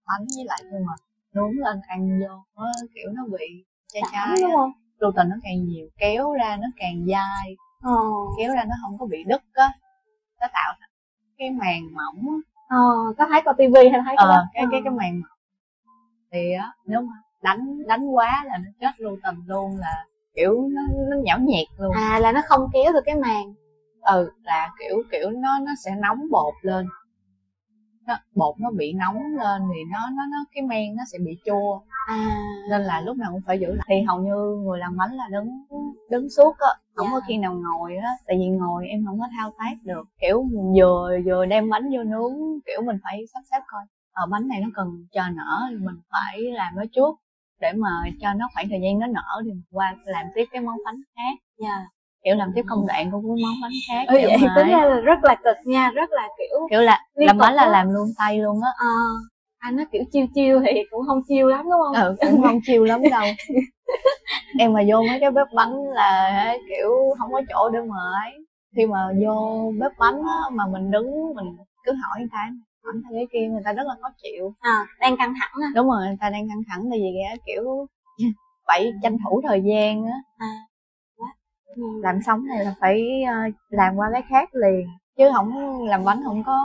bánh 0.07 0.25
với 0.35 0.45
lại 0.45 0.59
nhưng 0.71 0.85
mà 0.85 0.93
nướng 1.33 1.51
lên 1.65 1.81
ăn 1.87 2.19
vô 2.21 2.35
nó 2.55 2.71
kiểu 2.95 3.09
nó 3.13 3.23
bị 3.31 3.65
chai 3.93 4.01
chai 4.11 4.41
đúng 4.41 4.51
không? 4.55 4.71
Protein 4.99 5.29
nó 5.29 5.35
càng 5.43 5.65
nhiều 5.65 5.87
kéo 5.97 6.33
ra 6.33 6.57
nó 6.57 6.67
càng 6.75 7.05
dai. 7.11 7.55
Ờ. 7.81 7.91
Kéo 8.37 8.53
ra 8.55 8.63
nó 8.65 8.75
không 8.81 8.97
có 8.97 9.05
bị 9.05 9.23
đứt 9.27 9.41
á. 9.53 9.71
Nó 10.41 10.47
tạo 10.53 10.73
cái 11.37 11.49
màng 11.51 11.83
mỏng 11.93 12.27
á. 12.29 12.37
ờ 12.67 12.77
có 13.17 13.25
thấy 13.31 13.41
coi 13.45 13.53
tivi 13.57 13.89
hay 13.91 14.01
thấy 14.05 14.15
cái 14.17 14.25
ờ, 14.25 14.29
đó? 14.29 14.43
cái 14.53 14.65
cái 14.71 14.81
cái 14.83 14.93
màng 14.93 15.19
mỏng. 15.21 15.37
Thì 16.31 16.51
á 16.53 16.71
nếu 16.85 17.01
mà 17.01 17.13
đánh 17.47 17.87
đánh 17.87 18.05
quá 18.09 18.43
là 18.45 18.57
nó 18.57 18.71
chết 18.79 18.91
gluten 18.97 19.35
luôn 19.47 19.77
là 19.79 20.05
kiểu 20.35 20.69
nó 20.71 20.81
nó 21.09 21.17
nhão 21.23 21.39
nhẹt 21.39 21.67
luôn. 21.77 21.91
À 21.95 22.19
là 22.19 22.31
nó 22.31 22.41
không 22.45 22.69
kéo 22.73 22.93
được 22.93 23.03
cái 23.05 23.15
màng. 23.15 23.53
Ừ 24.01 24.31
là 24.43 24.69
kiểu 24.79 25.03
kiểu 25.11 25.29
nó 25.29 25.59
nó 25.59 25.71
sẽ 25.85 25.91
nóng 26.01 26.19
bột 26.31 26.53
lên. 26.61 26.85
Nó, 28.07 28.15
bột 28.35 28.55
nó 28.59 28.69
bị 28.71 28.93
nóng 28.93 29.17
lên 29.39 29.61
thì 29.73 29.79
nó 29.91 29.99
nó 30.17 30.23
nó 30.31 30.37
cái 30.55 30.63
men 30.63 30.95
nó 30.95 31.03
sẽ 31.11 31.17
bị 31.25 31.37
chua. 31.45 31.79
À. 32.07 32.37
Nên 32.69 32.81
là 32.81 33.01
lúc 33.01 33.17
nào 33.17 33.31
cũng 33.31 33.41
phải 33.47 33.59
giữ 33.59 33.67
lại. 33.67 33.85
Thì 33.89 33.95
hầu 34.07 34.19
như 34.19 34.35
người 34.65 34.79
làm 34.79 34.97
bánh 34.97 35.13
là 35.13 35.27
đứng 35.31 35.49
đứng 36.09 36.29
suốt 36.29 36.55
á 36.59 36.73
không 36.95 37.07
có 37.11 37.19
Dạ. 37.19 37.25
khi 37.27 37.37
nào 37.37 37.53
ngồi 37.53 37.95
á 37.97 38.09
tại 38.27 38.37
vì 38.39 38.47
ngồi 38.47 38.87
em 38.87 39.05
không 39.05 39.19
có 39.19 39.27
thao 39.37 39.53
tác 39.57 39.75
được. 39.83 40.03
Kiểu 40.21 40.45
vừa 40.77 41.09
vừa 41.25 41.45
đem 41.45 41.69
bánh 41.69 41.83
vô 41.93 42.03
nướng 42.03 42.33
kiểu 42.65 42.81
mình 42.85 42.97
phải 43.03 43.23
sắp 43.33 43.41
xếp 43.51 43.59
coi. 43.67 43.83
Ờ 44.13 44.25
bánh 44.31 44.47
này 44.47 44.61
nó 44.61 44.67
cần 44.75 44.87
chờ 45.11 45.23
nở 45.35 45.61
thì 45.69 45.75
mình 45.75 45.95
phải 46.11 46.41
làm 46.41 46.75
nó 46.75 46.83
trước 46.95 47.15
để 47.61 47.73
mà 47.73 47.89
cho 48.21 48.33
nó 48.33 48.49
khoảng 48.53 48.69
thời 48.69 48.79
gian 48.83 48.99
nó 48.99 49.07
nở 49.07 49.41
thì 49.45 49.51
qua 49.71 49.95
làm 50.05 50.25
tiếp 50.35 50.45
cái 50.51 50.61
món 50.61 50.75
bánh 50.85 51.01
khác. 51.15 51.43
Dạ. 51.57 51.87
Kiểu 52.23 52.35
làm 52.35 52.51
tiếp 52.55 52.61
công 52.69 52.87
đoạn 52.87 53.11
của 53.11 53.21
cái 53.21 53.43
món 53.43 53.55
bánh 53.61 53.71
khác 53.87 54.05
ừ, 54.07 54.13
vậy 54.13 54.37
mà 54.41 54.53
tính 54.55 54.67
ra 54.67 54.85
là 54.85 54.95
rất 54.99 55.23
là 55.23 55.35
cực 55.35 55.57
nha 55.65 55.91
rất 55.91 56.09
là 56.11 56.27
kiểu 56.37 56.67
kiểu 56.69 56.81
là 56.81 57.05
làm 57.13 57.37
bánh 57.37 57.53
là 57.53 57.67
làm 57.67 57.93
luôn 57.93 58.07
tay 58.17 58.39
luôn 58.39 58.61
á. 58.63 58.69
Ờ 58.77 58.87
anh 59.59 59.75
nó 59.75 59.83
kiểu 59.91 60.03
chiêu 60.11 60.25
chiêu 60.35 60.61
thì 60.65 60.81
cũng 60.91 61.05
không 61.07 61.21
chiêu 61.27 61.47
lắm 61.47 61.65
đúng 61.65 61.81
không? 61.85 61.95
Ừ, 62.03 62.15
cũng 62.19 62.41
không 62.41 62.59
chiêu 62.65 62.83
lắm 62.83 63.01
đâu. 63.11 63.25
Em 64.59 64.73
mà 64.73 64.81
vô 64.89 65.01
mấy 65.09 65.19
cái 65.19 65.31
bếp 65.31 65.47
bánh 65.53 65.73
là 65.93 66.53
kiểu 66.69 66.89
không 67.19 67.31
có 67.31 67.41
chỗ 67.49 67.69
để 67.69 67.79
mà 67.79 67.97
ấy. 68.23 68.45
Khi 68.75 68.85
mà 68.85 69.07
vô 69.25 69.71
bếp 69.79 69.91
bánh 69.99 70.15
á, 70.15 70.49
mà 70.51 70.63
mình 70.67 70.91
đứng 70.91 71.33
mình 71.35 71.57
cứ 71.83 71.91
hỏi 71.91 72.19
người 72.19 72.29
ta 72.31 72.49
ta 73.03 73.09
cái 73.13 73.27
kia 73.33 73.47
người 73.47 73.61
ta 73.65 73.73
rất 73.73 73.83
là 73.87 73.95
khó 74.01 74.09
chịu. 74.23 74.53
À 74.59 74.77
đang 74.99 75.17
căng 75.17 75.33
thẳng 75.39 75.51
á 75.63 75.67
đúng 75.75 75.87
rồi 75.89 76.05
người 76.07 76.17
ta 76.19 76.29
đang 76.29 76.47
căng 76.49 76.61
thẳng 76.67 76.87
tại 76.91 76.99
vì 76.99 77.19
á, 77.29 77.35
kiểu 77.45 77.87
phải 78.67 78.91
tranh 79.03 79.17
thủ 79.25 79.41
thời 79.47 79.61
gian 79.65 80.05
á. 80.05 80.17
Ừ. 81.75 81.83
làm 82.03 82.21
xong 82.25 82.45
này 82.45 82.65
là 82.65 82.75
phải 82.79 83.23
ờ, 83.27 83.33
làm 83.69 83.95
qua 83.95 84.09
cái 84.13 84.21
khác 84.29 84.49
liền 84.55 84.87
chứ 85.17 85.23
không 85.33 85.51
làm 85.87 86.03
bánh 86.05 86.21
không 86.25 86.43
có 86.43 86.57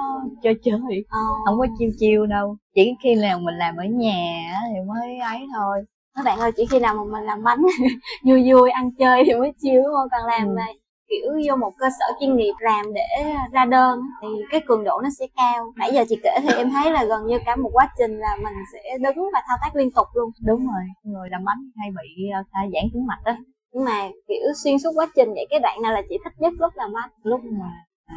chơi 0.43 0.55
chơi 0.65 0.75
ờ. 1.09 1.19
không 1.47 1.59
có 1.59 1.67
chiêu 1.79 1.91
chiêu 1.99 2.27
đâu. 2.27 2.57
Chỉ 2.75 2.95
khi 3.03 3.15
nào 3.15 3.39
mình 3.39 3.55
làm 3.55 3.77
ở 3.77 3.85
nhà 3.85 4.51
á 4.53 4.61
thì 4.75 4.81
mới 4.89 5.19
ấy 5.19 5.47
thôi. 5.55 5.85
Các 6.15 6.25
bạn 6.25 6.39
ơi 6.39 6.53
chỉ 6.57 6.67
khi 6.71 6.79
nào 6.81 6.95
mà 6.95 7.03
mình 7.13 7.27
làm 7.27 7.43
bánh 7.45 7.63
vui 8.25 8.53
vui 8.53 8.71
ăn 8.71 8.91
chơi 8.99 9.23
thì 9.27 9.35
mới 9.35 9.53
chiêu 9.63 9.83
đúng 9.83 9.93
không? 9.95 10.09
Còn 10.11 10.27
làm 10.27 10.49
Ừ. 10.49 10.55
mà 10.57 10.67
kiểu 11.13 11.33
vô 11.49 11.57
một 11.57 11.73
cơ 11.79 11.87
sở 11.99 12.05
chuyên 12.21 12.37
nghiệp 12.37 12.53
làm 12.61 12.95
để 12.95 13.25
ra 13.53 13.65
đơn 13.65 14.01
thì 14.23 14.29
cái 14.51 14.61
cường 14.67 14.85
độ 14.85 15.01
nó 15.03 15.09
sẽ 15.19 15.27
cao. 15.37 15.73
Nãy 15.77 15.91
giờ 15.95 16.05
chị 16.09 16.17
kể 16.23 16.31
thì 16.43 16.49
em 16.57 16.71
thấy 16.71 16.93
là 16.93 17.05
gần 17.05 17.27
như 17.27 17.39
cả 17.47 17.57
một 17.57 17.71
quá 17.73 17.89
trình 17.99 18.19
là 18.19 18.37
mình 18.45 18.55
sẽ 18.73 18.99
đứng 18.99 19.25
và 19.35 19.43
thao 19.49 19.57
tác 19.63 19.77
liên 19.77 19.91
tục 19.91 20.07
luôn. 20.15 20.31
Đúng 20.47 20.67
rồi 20.67 20.83
người 21.03 21.29
làm 21.31 21.45
bánh 21.45 21.59
hay 21.81 21.91
bị 21.91 22.29
ờ, 22.35 22.43
giãn 22.73 22.85
tĩnh 22.93 23.07
mạch 23.07 23.21
á. 23.25 23.37
Nhưng 23.73 23.85
mà 23.85 24.09
kiểu 24.29 24.43
xuyên 24.65 24.79
suốt 24.79 24.91
quá 24.95 25.07
trình 25.17 25.29
vậy 25.35 25.47
cái 25.51 25.61
đoạn 25.61 25.83
nào 25.83 25.93
là 25.93 26.03
chị 26.09 26.19
thích 26.25 26.33
nhất 26.39 26.53
lúc 26.59 26.73
làm 26.77 26.93
bánh? 26.93 27.11
Lúc 27.23 27.41
mà 27.45 27.67
à, 28.07 28.17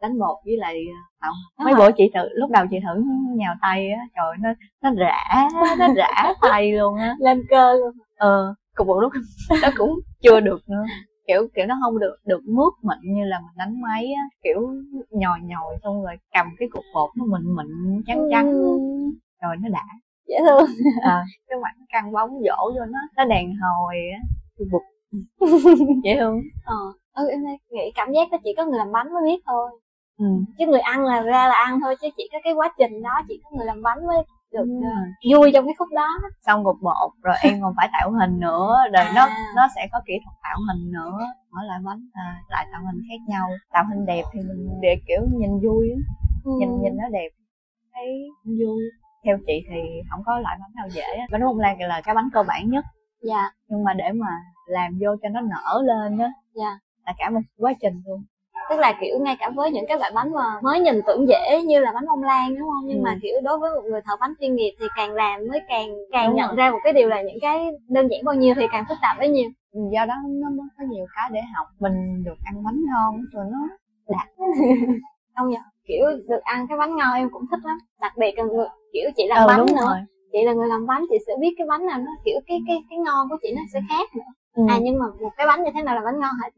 đánh 0.00 0.18
bột 0.18 0.36
với 0.44 0.56
lại 0.56 0.84
ờ, 1.20 1.28
không 1.28 1.36
Đúng 1.58 1.64
mấy 1.64 1.74
rồi. 1.74 1.88
bữa 1.88 1.94
chị 1.96 2.04
thử 2.14 2.28
lúc 2.32 2.50
đầu 2.50 2.64
chị 2.70 2.76
thử 2.86 3.02
nhào 3.36 3.54
tay 3.62 3.90
á 3.90 4.00
trời 4.14 4.36
nó 4.40 4.48
nó 4.82 4.90
rã 5.04 5.48
nó 5.78 5.88
rã 5.96 6.32
tay 6.42 6.72
luôn 6.72 6.96
á. 6.98 7.16
Lên 7.18 7.42
cơ 7.50 7.72
luôn. 7.74 7.90
Ờ 8.16 8.54
cục 8.74 8.86
bộ 8.86 9.00
lúc 9.00 9.12
nó 9.62 9.68
cũng 9.76 9.98
chưa 10.22 10.40
được 10.40 10.58
nữa 10.68 10.84
kiểu 11.26 11.48
kiểu 11.54 11.66
nó 11.66 11.74
không 11.82 11.98
được 11.98 12.16
được 12.24 12.40
mướt 12.44 12.72
mịn 12.82 13.14
như 13.14 13.24
là 13.24 13.38
mình 13.40 13.56
đánh 13.56 13.80
máy 13.80 14.12
á 14.12 14.22
kiểu 14.44 14.60
nhồi 15.10 15.38
nhồi 15.42 15.76
xong 15.82 16.02
rồi 16.02 16.16
cầm 16.32 16.46
cái 16.58 16.68
cục 16.72 16.84
bột 16.94 17.10
nó 17.16 17.24
mịn 17.24 17.56
mịn 17.56 18.02
trắng 18.06 18.22
trắng. 18.30 18.46
Ừm, 18.46 19.12
rồi 19.42 19.56
nó 19.60 19.68
đã. 19.68 19.84
Dễ 20.28 20.36
thương. 20.48 20.68
Ờ, 21.02 21.22
cái 21.48 21.58
mặt 21.62 21.74
căng 21.88 22.12
bóng 22.12 22.30
dỗ 22.30 22.70
vô 22.74 22.84
nó 22.88 22.98
nó 23.16 23.24
đàn 23.24 23.54
hồi 23.62 23.94
á. 24.12 24.20
Bụt 24.72 24.82
dễ 26.04 26.16
thương. 26.20 26.40
Ờ 26.64 26.74
ừ 27.14 27.28
em 27.28 27.40
nghĩ 27.70 27.92
cảm 27.94 28.12
giác 28.12 28.30
đó 28.32 28.38
chỉ 28.44 28.50
có 28.56 28.64
người 28.64 28.78
làm 28.78 28.92
bánh 28.92 29.12
mới 29.12 29.22
biết 29.24 29.42
thôi. 29.46 29.70
Ừ. 30.18 30.26
chứ 30.58 30.66
người 30.66 30.80
ăn 30.80 31.04
là 31.04 31.20
ra 31.22 31.48
là 31.48 31.54
ăn 31.54 31.80
thôi 31.82 31.96
chứ 32.00 32.08
chỉ 32.16 32.28
có 32.32 32.38
cái 32.44 32.52
quá 32.52 32.74
trình 32.78 33.02
đó 33.02 33.10
chỉ 33.28 33.40
có 33.44 33.50
người 33.56 33.66
làm 33.66 33.82
bánh 33.82 34.06
mới 34.06 34.22
được 34.52 34.66
rồi. 34.82 35.06
vui 35.32 35.50
trong 35.54 35.64
cái 35.66 35.74
khúc 35.78 35.88
đó. 35.96 36.08
Xong 36.46 36.64
gục 36.64 36.76
bột 36.82 37.12
rồi 37.22 37.36
em 37.42 37.60
còn 37.62 37.74
phải 37.76 37.88
tạo 37.92 38.10
hình 38.10 38.40
nữa. 38.40 38.76
Rồi 38.94 39.04
nó 39.14 39.20
À. 39.26 39.36
nó 39.56 39.68
sẽ 39.74 39.88
có 39.92 40.00
kỹ 40.06 40.14
thuật 40.24 40.36
tạo 40.42 40.56
hình 40.68 40.92
nữa. 40.92 41.18
Mở 41.50 41.60
lại 41.64 41.78
bánh 41.84 42.00
à, 42.12 42.40
lại 42.48 42.66
tạo 42.72 42.80
hình 42.86 43.00
khác 43.08 43.20
nhau. 43.28 43.46
Tạo 43.72 43.84
hình 43.90 44.06
đẹp 44.06 44.22
thì 44.32 44.40
mình 44.40 44.78
để 44.82 44.96
kiểu 45.06 45.20
nhìn 45.38 45.50
vui 45.50 45.90
á. 45.90 46.00
Nhìn 46.58 46.68
Ừ. 46.68 46.78
nhìn 46.82 46.96
nó 46.96 47.08
đẹp. 47.12 47.28
Thấy 47.94 48.28
vui. 48.44 48.82
Theo 49.24 49.38
chị 49.46 49.64
thì 49.70 49.80
không 50.10 50.20
có 50.26 50.38
loại 50.38 50.56
bánh 50.60 50.70
nào 50.74 50.88
dễ 50.88 51.02
á. 51.18 51.26
bánh 51.32 51.40
bông 51.44 51.58
lan 51.58 51.80
là 51.80 52.00
cái 52.04 52.14
bánh 52.14 52.28
cơ 52.32 52.42
bản 52.42 52.70
nhất. 52.70 52.84
Dạ. 53.22 53.50
Nhưng 53.68 53.84
mà 53.84 53.94
để 53.94 54.12
mà 54.12 54.28
làm 54.66 54.98
vô 55.00 55.16
cho 55.22 55.28
nó 55.28 55.40
nở 55.40 55.82
lên 55.84 56.18
á 56.18 56.32
dạ. 56.54 56.78
là 57.06 57.14
cả 57.18 57.30
một 57.30 57.40
quá 57.58 57.72
trình 57.80 58.02
luôn 58.06 58.24
tức 58.70 58.78
là 58.78 58.92
kiểu 59.00 59.18
ngay 59.20 59.36
cả 59.40 59.50
với 59.54 59.70
những 59.70 59.84
cái 59.88 59.98
loại 59.98 60.10
bánh 60.14 60.32
mà 60.32 60.44
mới 60.62 60.80
nhìn 60.80 61.00
tưởng 61.06 61.28
dễ 61.28 61.62
như 61.62 61.80
là 61.80 61.92
bánh 61.94 62.06
bông 62.06 62.22
lan 62.22 62.54
đúng 62.58 62.68
không? 62.68 62.86
Nhưng 62.86 62.98
Ừ. 62.98 63.02
mà 63.04 63.18
kiểu 63.22 63.34
đối 63.42 63.58
với 63.58 63.70
một 63.74 63.82
người 63.90 64.00
thợ 64.04 64.16
bánh 64.20 64.32
chuyên 64.40 64.54
nghiệp 64.54 64.74
thì 64.80 64.86
càng 64.96 65.14
làm 65.14 65.40
mới 65.50 65.60
càng 65.68 65.88
càng 66.12 66.26
Đúng 66.28 66.36
nhận 66.36 66.48
rồi. 66.48 66.56
ra 66.56 66.70
một 66.70 66.78
cái 66.84 66.92
điều 66.92 67.08
là 67.08 67.22
những 67.22 67.38
cái 67.40 67.70
đơn 67.88 68.08
giản 68.10 68.20
bao 68.24 68.34
nhiêu 68.34 68.54
thì 68.56 68.66
càng 68.72 68.84
phức 68.88 68.98
tạp 69.02 69.18
bấy 69.18 69.28
nhiêu. 69.28 69.50
Do 69.92 70.06
đó 70.06 70.14
nó 70.26 70.48
mới 70.50 70.66
có 70.78 70.84
nhiều 70.88 71.06
cái 71.16 71.30
để 71.32 71.40
học 71.56 71.66
mình 71.80 72.24
được 72.24 72.36
ăn 72.44 72.64
bánh 72.64 72.80
ngon 72.90 73.14
rồi 73.32 73.44
nó 73.52 73.58
không 75.36 75.48
nhỉ 75.50 75.56
kiểu 75.86 76.04
được 76.28 76.40
ăn 76.42 76.66
cái 76.68 76.78
bánh 76.78 76.96
ngon 76.96 77.14
em 77.14 77.30
cũng 77.32 77.42
thích 77.50 77.60
lắm. 77.64 77.78
Đặc 78.00 78.12
biệt 78.18 78.32
là 78.38 78.44
người 78.44 78.66
kiểu 78.92 79.10
chị 79.16 79.26
làm 79.28 79.38
ừ, 79.38 79.46
bánh 79.48 79.66
nữa. 79.66 79.82
rồi. 79.86 79.96
Chị 80.32 80.38
là 80.44 80.52
người 80.52 80.68
làm 80.68 80.86
bánh 80.86 81.04
chị 81.10 81.16
sẽ 81.26 81.32
biết 81.40 81.54
cái 81.58 81.66
bánh 81.66 81.86
nào 81.86 81.98
nó 81.98 82.12
kiểu 82.24 82.40
cái 82.46 82.60
cái 82.66 82.76
cái 82.90 82.98
ngon 82.98 83.28
của 83.30 83.36
chị 83.42 83.52
nó 83.56 83.62
sẽ 83.72 83.80
khác 83.88 84.08
nữa. 84.16 84.30
Ừ. 84.54 84.62
à 84.68 84.78
nhưng 84.82 84.98
mà 84.98 85.06
một 85.20 85.30
cái 85.36 85.46
bánh 85.46 85.64
như 85.64 85.70
thế 85.74 85.82
nào 85.82 85.94
là 85.94 86.00
bánh 86.04 86.20
ngon 86.20 86.34
hả 86.42 86.48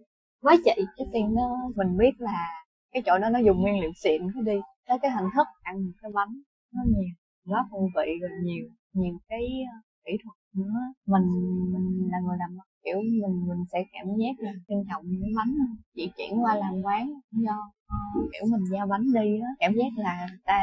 với 0.43 0.57
chị, 0.65 0.71
cái 0.97 1.07
tiền 1.13 1.35
nó 1.35 1.49
mình 1.77 1.97
biết 1.99 2.13
là 2.19 2.49
cái 2.93 3.03
chỗ 3.07 3.19
đó 3.19 3.29
nó 3.31 3.39
dùng 3.39 3.61
nguyên 3.61 3.81
liệu 3.81 3.93
xịn 3.97 4.23
cái 4.35 4.43
đi, 4.47 4.61
tới 4.89 4.99
cái 5.03 5.11
hình 5.11 5.27
thức 5.37 5.47
ăn 5.63 5.85
một 5.87 5.93
cái 6.03 6.11
bánh 6.15 6.35
nó 6.75 6.83
nhiều 6.87 7.09
lớp 7.45 7.65
hương 7.73 7.89
vị 7.97 8.13
rồi 8.21 8.31
nhiều 8.43 8.65
nhiều 8.93 9.19
cái 9.29 9.41
ờ, 9.73 9.77
kỹ 10.05 10.13
thuật 10.25 10.37
nữa. 10.57 10.79
Mình 11.07 11.27
mình 11.73 12.09
là 12.13 12.19
người 12.25 12.37
làm, 12.39 12.51
kiểu, 12.85 12.97
mình 13.23 13.37
mình 13.49 13.65
sẽ 13.73 13.79
cảm 13.93 14.07
giác 14.21 14.35
là 14.39 14.53
trân 14.69 14.79
trọng 14.91 15.03
những 15.07 15.21
cái 15.23 15.33
bánh 15.37 15.53
hơn. 15.59 15.77
Chị 15.97 16.11
chuyển 16.17 16.45
qua 16.45 16.55
làm 16.55 16.75
quán 16.85 17.05
cũng 17.31 17.43
do 17.45 17.57
ờ, 17.89 17.97
kiểu, 18.33 18.45
mình 18.53 18.65
giao 18.73 18.87
bánh 18.87 19.07
đi 19.15 19.41
á, 19.41 19.51
cảm 19.59 19.73
giác 19.79 19.93
là 19.97 20.27
ta, 20.45 20.59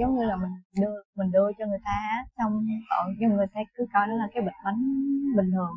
giống 0.00 0.16
như 0.16 0.24
là 0.24 0.36
mình 0.36 0.52
đưa 0.80 0.94
mình 1.16 1.30
đưa 1.32 1.48
cho 1.58 1.66
người 1.66 1.80
ta 1.84 1.98
xong 2.38 2.52
còn 2.90 3.14
nhưng 3.18 3.30
người 3.30 3.46
ta 3.54 3.60
cứ 3.74 3.86
coi 3.92 4.06
nó 4.06 4.14
là 4.14 4.28
cái 4.34 4.42
bịch 4.42 4.58
bánh 4.64 4.80
bình 5.36 5.50
thường 5.54 5.74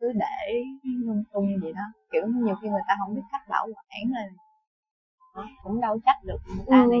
cứ 0.00 0.12
để 0.14 0.64
lung 1.06 1.22
tung 1.32 1.48
như 1.48 1.56
vậy 1.62 1.72
đó. 1.72 1.82
Kiểu 2.12 2.22
nhiều 2.26 2.54
khi 2.62 2.68
người 2.68 2.80
ta 2.88 2.96
không 3.00 3.14
biết 3.14 3.22
cách 3.32 3.42
bảo 3.48 3.66
quản 3.66 4.12
là 4.12 4.22
cũng 5.62 5.80
đâu 5.80 5.98
trách 6.06 6.24
được 6.24 6.38
người 6.56 6.64
ta 6.70 6.82
Ừ. 6.84 6.88
này. 6.90 7.00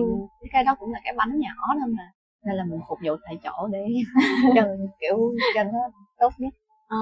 Cái 0.52 0.64
đó 0.64 0.74
cũng 0.78 0.92
là 0.92 1.00
cái 1.04 1.14
bánh 1.16 1.38
nhỏ 1.38 1.74
thôi 1.80 1.92
mà 1.96 2.10
nên 2.44 2.56
là 2.56 2.64
mình 2.64 2.80
phục 2.88 2.98
vụ 3.04 3.16
tại 3.24 3.38
chỗ 3.44 3.68
để 3.72 3.86
cho 4.54 4.62
kiểu 5.00 5.18
cho 5.54 5.64
nó 5.64 5.78
tốt 6.18 6.32
nhất. 6.38 6.54
Ờ, 6.88 6.98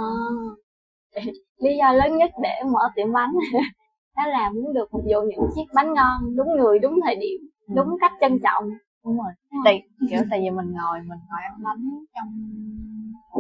lý 1.58 1.76
do 1.76 1.92
lớn 1.92 2.16
nhất 2.16 2.30
để 2.42 2.62
mở 2.64 2.80
tiệm 2.94 3.12
bánh 3.12 3.32
đó 4.16 4.26
là 4.26 4.50
muốn 4.54 4.74
được 4.74 4.88
phục 4.92 5.02
vụ 5.04 5.20
những 5.22 5.48
chiếc 5.54 5.64
bánh 5.74 5.94
ngon 5.94 6.36
đúng 6.36 6.56
người 6.56 6.78
đúng 6.78 7.00
thời 7.04 7.16
điểm 7.16 7.40
đúng 7.74 7.96
cách 8.00 8.12
trân 8.20 8.38
trọng 8.42 8.64
đúng 9.06 9.18
rồi. 9.18 9.32
Tại 9.64 9.82
kiểu 10.10 10.20
tại 10.30 10.40
vì 10.42 10.50
mình 10.50 10.72
ngồi 10.72 10.98
mình 10.98 11.18
ngồi 11.28 11.42
ăn 11.42 11.54
bánh 11.62 12.04
trong 12.14 12.30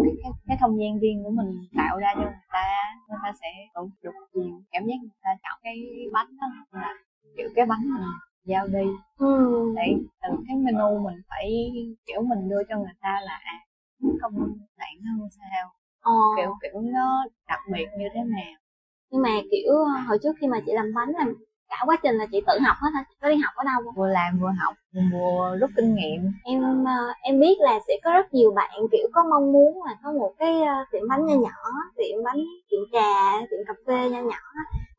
cái, 0.04 0.14
cái 0.22 0.32
cái 0.46 0.56
không 0.60 0.80
gian 0.80 0.98
riêng 1.00 1.24
của 1.24 1.30
mình 1.30 1.66
tạo 1.76 1.98
ra 1.98 2.08
cho 2.14 2.20
người 2.20 2.46
ta 2.52 2.64
người 3.08 3.18
ta 3.22 3.32
sẽ 3.40 3.48
cũng 3.74 3.90
được 4.02 4.12
nhiều 4.32 4.62
cảm 4.70 4.82
giác 4.86 4.94
người 5.00 5.18
ta 5.22 5.30
chọn 5.42 5.60
cái 5.62 5.76
bánh 6.12 6.36
đó 6.40 6.46
là 6.70 6.94
kiểu 7.36 7.48
cái 7.54 7.66
bánh 7.66 7.80
mình 7.94 8.02
giao 8.44 8.66
đi. 8.66 8.86
Ừ. 9.18 9.72
để 9.76 9.96
từ 10.22 10.28
cái 10.48 10.56
menu 10.56 10.98
mình 10.98 11.20
phải 11.28 11.72
kiểu 12.06 12.22
mình 12.22 12.48
đưa 12.48 12.62
cho 12.68 12.76
người 12.78 12.94
ta 13.00 13.20
là 13.24 13.40
à 13.44 13.56
đoạn 14.78 14.94
nó 15.02 15.10
như 15.18 15.28
sao? 15.30 15.72
Ờ, 16.00 16.12
kiểu 16.36 16.54
kiểu 16.62 16.80
nó 16.80 17.24
đặc 17.48 17.60
biệt 17.72 17.86
như 17.98 18.06
thế 18.14 18.20
nào. 18.20 18.54
Nhưng 19.10 19.22
mà 19.22 19.30
kiểu 19.50 19.72
hồi 20.08 20.18
trước 20.22 20.36
khi 20.40 20.46
mà 20.46 20.58
chị 20.66 20.72
làm 20.72 20.94
bánh 20.94 21.10
là 21.10 21.26
cả 21.68 21.76
quá 21.86 21.96
trình 22.02 22.14
là 22.14 22.26
chị 22.32 22.40
tự 22.46 22.58
học 22.66 22.76
hết 22.80 22.88
hả? 22.94 23.04
Chị 23.08 23.16
có 23.20 23.28
đi 23.28 23.36
học 23.36 23.54
ở 23.56 23.64
đâu 23.64 23.84
không? 23.84 23.94
Vừa 23.96 24.08
làm 24.08 24.38
vừa 24.40 24.52
học 24.58 24.74
vừa 25.12 25.56
rút 25.60 25.70
kinh 25.76 25.94
nghiệm. 25.94 26.32
Em 26.44 26.84
ờ, 26.84 27.12
em 27.22 27.40
biết 27.40 27.56
là 27.60 27.78
sẽ 27.88 27.94
có 28.04 28.12
rất 28.12 28.34
nhiều 28.34 28.52
bạn 28.52 28.70
kiểu 28.92 29.08
có 29.12 29.24
mong 29.30 29.52
muốn 29.52 29.84
là 29.84 29.94
có 30.02 30.12
một 30.12 30.32
cái 30.38 30.62
ờ, 30.62 30.74
tiệm 30.92 31.02
bánh 31.08 31.26
nho 31.26 31.34
nhỏ 31.34 31.58
tiệm 31.96 32.24
bánh 32.24 32.40
tiệm 32.70 32.80
trà 32.92 33.32
tiệm 33.50 33.60
cà 33.66 33.74
phê 33.86 34.10
nho 34.10 34.20
nhỏ 34.20 34.38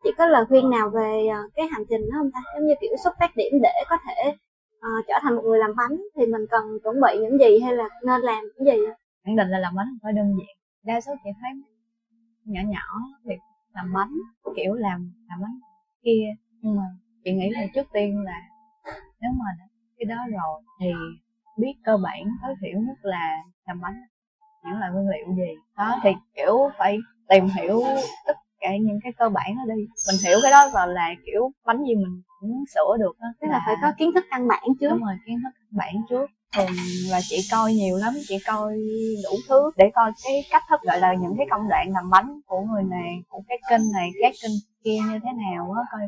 chị 0.03 0.09
có 0.17 0.25
lời 0.25 0.45
khuyên 0.45 0.69
nào 0.69 0.89
về 0.89 1.27
ờ, 1.27 1.39
cái 1.55 1.67
hành 1.71 1.83
trình 1.89 2.01
đó 2.01 2.17
không 2.19 2.31
ta? 2.31 2.39
Giống 2.55 2.67
như 2.67 2.74
kiểu 2.81 2.91
xuất 3.03 3.13
phát 3.19 3.36
điểm 3.36 3.53
để 3.63 3.74
có 3.89 3.97
thể 4.05 4.36
ờ, 4.79 4.89
trở 5.07 5.13
thành 5.21 5.36
một 5.36 5.41
người 5.45 5.59
làm 5.59 5.75
bánh 5.75 6.01
thì 6.15 6.25
mình 6.25 6.45
cần 6.50 6.79
chuẩn 6.83 6.95
bị 7.01 7.17
những 7.21 7.38
gì 7.39 7.59
hay 7.59 7.75
là 7.75 7.89
nên 8.05 8.21
làm 8.21 8.43
những 8.43 8.65
gì 8.65 8.83
khẳng 9.25 9.36
định 9.36 9.47
là 9.50 9.59
làm 9.59 9.75
bánh 9.75 9.88
không 9.88 10.00
phải 10.03 10.13
đơn 10.13 10.27
giản. 10.39 10.55
Đa 10.83 11.01
số 11.01 11.12
chị 11.24 11.29
thấy 11.41 11.51
nhỏ 12.45 12.62
nhỏ 12.67 13.00
việc 13.24 13.39
làm 13.75 13.93
bánh 13.93 14.13
kiểu 14.55 14.74
làm 14.74 15.12
làm 15.29 15.41
bánh 15.41 15.59
kia 16.03 16.24
nhưng 16.67 16.75
mà 16.75 16.83
chị 17.24 17.31
nghĩ 17.33 17.50
là 17.50 17.62
trước 17.75 17.88
tiên 17.93 18.24
là 18.24 18.41
nếu 19.21 19.31
mà 19.31 19.45
cái 19.97 20.05
đó 20.05 20.15
rồi 20.31 20.62
thì 20.79 20.88
biết 21.57 21.74
cơ 21.83 21.97
bản 21.97 22.24
tối 22.41 22.55
thiểu 22.62 22.79
nhất 22.79 22.97
là 23.01 23.38
làm 23.67 23.81
bánh 23.81 24.01
những 24.63 24.79
loại 24.79 24.91
nguyên 24.91 25.07
liệu 25.09 25.36
gì. 25.36 25.53
Đó 25.77 26.00
thì 26.03 26.09
kiểu 26.36 26.57
phải 26.77 26.97
tìm 27.29 27.47
hiểu 27.55 27.81
tất 28.27 28.38
cả 28.59 28.69
những 28.81 29.00
cái 29.03 29.13
cơ 29.17 29.29
bản 29.29 29.55
đó 29.55 29.75
đi. 29.75 29.81
Mình 30.07 30.19
hiểu 30.25 30.38
cái 30.43 30.51
đó 30.51 30.69
rồi 30.74 30.93
là 30.93 31.09
kiểu 31.25 31.51
bánh 31.65 31.83
gì 31.88 31.95
mình 31.95 32.21
cũng 32.39 32.63
sửa 32.75 32.97
được 33.00 33.19
đó 33.19 33.27
tức 33.41 33.47
là 33.47 33.62
phải 33.65 33.75
có 33.81 33.91
kiến 33.97 34.12
thức 34.15 34.25
căn 34.29 34.47
bản 34.47 34.63
trước. 34.79 34.89
Đúng 34.89 35.03
rồi 35.03 35.15
kiến 35.25 35.38
thức 35.43 35.50
căn 35.59 35.77
bản 35.77 35.95
trước. 36.09 36.29
Thường 36.55 36.71
là 37.09 37.19
chị 37.24 37.38
coi 37.51 37.74
nhiều 37.74 37.97
lắm 37.97 38.13
chị 38.27 38.38
coi 38.47 38.74
đủ 39.24 39.36
thứ 39.50 39.71
để 39.77 39.91
coi 39.95 40.12
cái 40.24 40.33
cách 40.51 40.63
thức 40.69 40.81
gọi 40.81 41.00
là 41.00 41.13
những 41.13 41.33
cái 41.38 41.47
công 41.50 41.69
đoạn 41.69 41.91
làm 41.91 42.09
bánh 42.09 42.39
của 42.45 42.62
người 42.62 42.83
này 42.83 43.24
của 43.29 43.41
cái 43.47 43.57
kênh 43.69 43.91
này 43.93 44.09
cái 44.21 44.31
kênh 44.43 44.51
kia 44.83 44.97
như 45.09 45.19
thế 45.24 45.29
nào 45.45 45.71
á 45.71 45.81
coi 45.91 46.01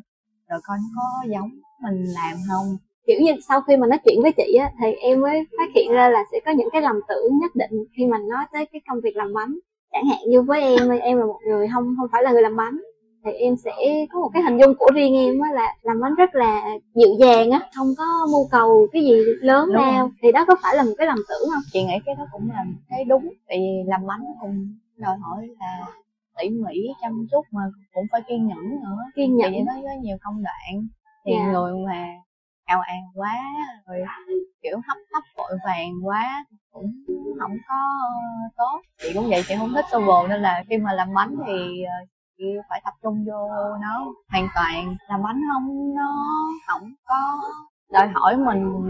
rồi 0.49 0.59
coi 0.63 0.77
nó 0.77 1.01
có 1.01 1.27
giống 1.33 1.49
mình 1.83 2.03
làm 2.03 2.37
không? 2.49 2.77
Kiểu 3.07 3.19
như 3.21 3.31
sau 3.47 3.61
khi 3.61 3.77
mà 3.77 3.87
nói 3.87 3.99
chuyện 4.05 4.21
với 4.21 4.31
chị 4.31 4.53
á 4.53 4.71
thì 4.81 4.91
em 4.91 5.21
mới 5.21 5.47
phát 5.57 5.69
hiện 5.75 5.91
ra 5.91 6.09
là 6.09 6.23
sẽ 6.31 6.39
có 6.45 6.51
những 6.51 6.69
cái 6.71 6.81
lầm 6.81 6.95
tưởng 7.09 7.37
nhất 7.41 7.51
định 7.55 7.85
khi 7.97 8.05
mình 8.05 8.27
nói 8.29 8.45
tới 8.53 8.65
cái 8.65 8.81
công 8.89 9.01
việc 9.01 9.15
làm 9.15 9.33
bánh. 9.33 9.55
Chẳng 9.91 10.05
hạn 10.05 10.19
như 10.29 10.41
với 10.41 10.61
em 10.61 10.89
em 10.89 11.17
là 11.17 11.25
một 11.25 11.39
người 11.47 11.67
không 11.73 11.95
không 11.97 12.07
phải 12.11 12.23
là 12.23 12.31
người 12.31 12.41
làm 12.41 12.55
bánh. 12.55 12.77
Thì 13.25 13.31
em 13.31 13.55
sẽ 13.57 13.71
có 14.11 14.19
một 14.19 14.29
cái 14.33 14.43
hình 14.43 14.57
dung 14.57 14.75
của 14.75 14.89
riêng 14.95 15.15
em 15.15 15.39
á 15.39 15.49
là 15.53 15.75
làm 15.81 16.01
bánh 16.01 16.15
rất 16.15 16.35
là 16.35 16.63
dịu 16.95 17.09
dàng 17.19 17.51
á 17.51 17.69
không 17.75 17.87
có 17.97 18.27
mưu 18.31 18.47
cầu 18.51 18.87
cái 18.91 19.03
gì 19.03 19.23
lớn 19.41 19.65
Đúng 19.67 19.75
rồi. 19.75 19.85
lao 19.85 20.11
thì 20.21 20.31
đó 20.31 20.45
có 20.47 20.55
phải 20.63 20.75
là 20.75 20.83
một 20.83 20.93
cái 20.97 21.07
lầm 21.07 21.17
tưởng 21.29 21.49
không? 21.53 21.63
Chị 21.71 21.83
nghĩ 21.83 21.95
cái 22.05 22.15
đó 22.15 22.27
cũng 22.31 22.49
là 22.53 22.65
cái 22.89 23.05
đúng 23.05 23.29
tại 23.47 23.57
vì 23.57 23.89
làm 23.89 24.07
bánh 24.07 24.25
cũng 24.41 24.75
đòi 24.97 25.17
hỏi 25.17 25.47
là 25.59 25.85
tỉ 26.41 26.49
mỉ 26.49 26.75
chăm 27.01 27.27
chút 27.31 27.45
mà 27.51 27.61
cũng 27.93 28.05
phải 28.11 28.21
kiên 28.27 28.47
nhẫn 28.47 28.69
nữa. 28.69 28.97
Kiên 29.15 29.37
nhẫn. 29.37 29.51
vì 29.51 29.59
nó 29.59 29.73
có 29.73 29.93
nhiều 30.01 30.17
công 30.21 30.43
đoạn 30.43 30.87
thì 31.25 31.31
Dạ. 31.39 31.51
người 31.51 31.73
mà 31.87 32.05
ào 32.65 32.79
ào 32.81 33.01
quá 33.15 33.35
rồi 33.87 33.97
kiểu 34.63 34.77
hấp 34.87 34.97
tấp 35.13 35.23
vội 35.37 35.57
vàng 35.65 35.91
quá 36.03 36.45
cũng 36.71 36.91
không 37.39 37.51
có 37.67 37.75
tốt. 38.57 38.81
Chị 39.01 39.09
cũng 39.13 39.29
vậy 39.29 39.41
chị 39.47 39.55
không 39.57 39.73
thích 39.75 39.85
xô 39.91 39.99
bồ 40.07 40.27
nên 40.27 40.41
là 40.41 40.63
khi 40.69 40.77
mà 40.77 40.93
làm 40.93 41.13
bánh 41.13 41.35
thì 41.47 41.83
ờ, 41.83 42.05
chị 42.37 42.43
phải 42.69 42.81
tập 42.85 42.93
trung 43.03 43.25
vô 43.27 43.47
nó 43.81 44.05
hoàn 44.29 44.47
toàn. 44.55 44.95
Làm 45.09 45.23
bánh 45.23 45.41
không 45.53 45.95
nó 45.95 46.13
không 46.67 46.93
có 47.05 47.15
đòi 47.91 48.07
hỏi 48.07 48.37
mình 48.37 48.81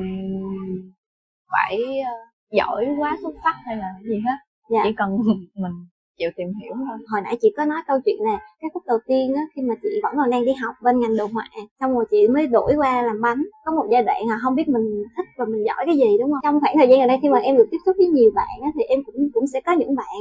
phải 1.51 1.79
ờ, 2.06 2.12
giỏi 2.51 2.88
quá 3.00 3.18
xuất 3.22 3.34
sắc 3.44 3.56
hay 3.65 3.77
là 3.77 3.88
gì 4.03 4.15
hết. 4.25 4.38
Dạ. 4.70 4.79
chỉ 4.84 4.94
cần 4.98 5.18
mình 5.56 5.72
chịu 6.19 6.29
tìm 6.38 6.47
hiểu 6.61 6.73
thôi 6.88 6.97
hồi 7.11 7.21
nãy 7.23 7.38
chị 7.41 7.47
có 7.57 7.65
nói 7.65 7.81
câu 7.88 7.97
chuyện 8.05 8.15
là 8.21 8.39
cái 8.61 8.69
khúc 8.73 8.83
đầu 8.85 8.97
tiên 9.07 9.33
á 9.35 9.41
khi 9.55 9.61
mà 9.61 9.75
chị 9.81 9.89
vẫn 10.03 10.13
còn 10.17 10.29
đang 10.29 10.45
đi 10.45 10.53
học 10.53 10.75
bên 10.83 10.99
ngành 10.99 11.17
đồ 11.17 11.25
họa 11.33 11.45
xong 11.79 11.93
rồi 11.95 12.05
chị 12.11 12.27
mới 12.27 12.47
đổi 12.47 12.73
qua 12.77 13.01
làm 13.01 13.21
bánh. 13.21 13.41
Có 13.65 13.71
một 13.71 13.88
giai 13.91 14.03
đoạn 14.03 14.21
là 14.29 14.35
không 14.43 14.55
biết 14.55 14.67
mình 14.67 15.03
thích 15.17 15.25
và 15.38 15.45
mình 15.45 15.63
giỏi 15.65 15.83
cái 15.85 15.97
gì 15.97 16.17
đúng 16.19 16.31
không? 16.31 16.39
Trong 16.43 16.59
khoảng 16.61 16.75
thời 16.77 16.88
gian 16.89 16.99
gần 16.99 17.07
đây 17.07 17.17
khi 17.21 17.29
mà 17.29 17.39
em 17.39 17.57
được 17.57 17.67
tiếp 17.71 17.77
xúc 17.85 17.95
với 17.97 18.07
nhiều 18.07 18.31
bạn 18.35 18.55
á 18.63 18.69
thì 18.75 18.83
em 18.83 18.99
cũng 19.05 19.15
cũng 19.33 19.47
sẽ 19.53 19.61
có 19.65 19.71
những 19.71 19.95
bạn 19.95 20.17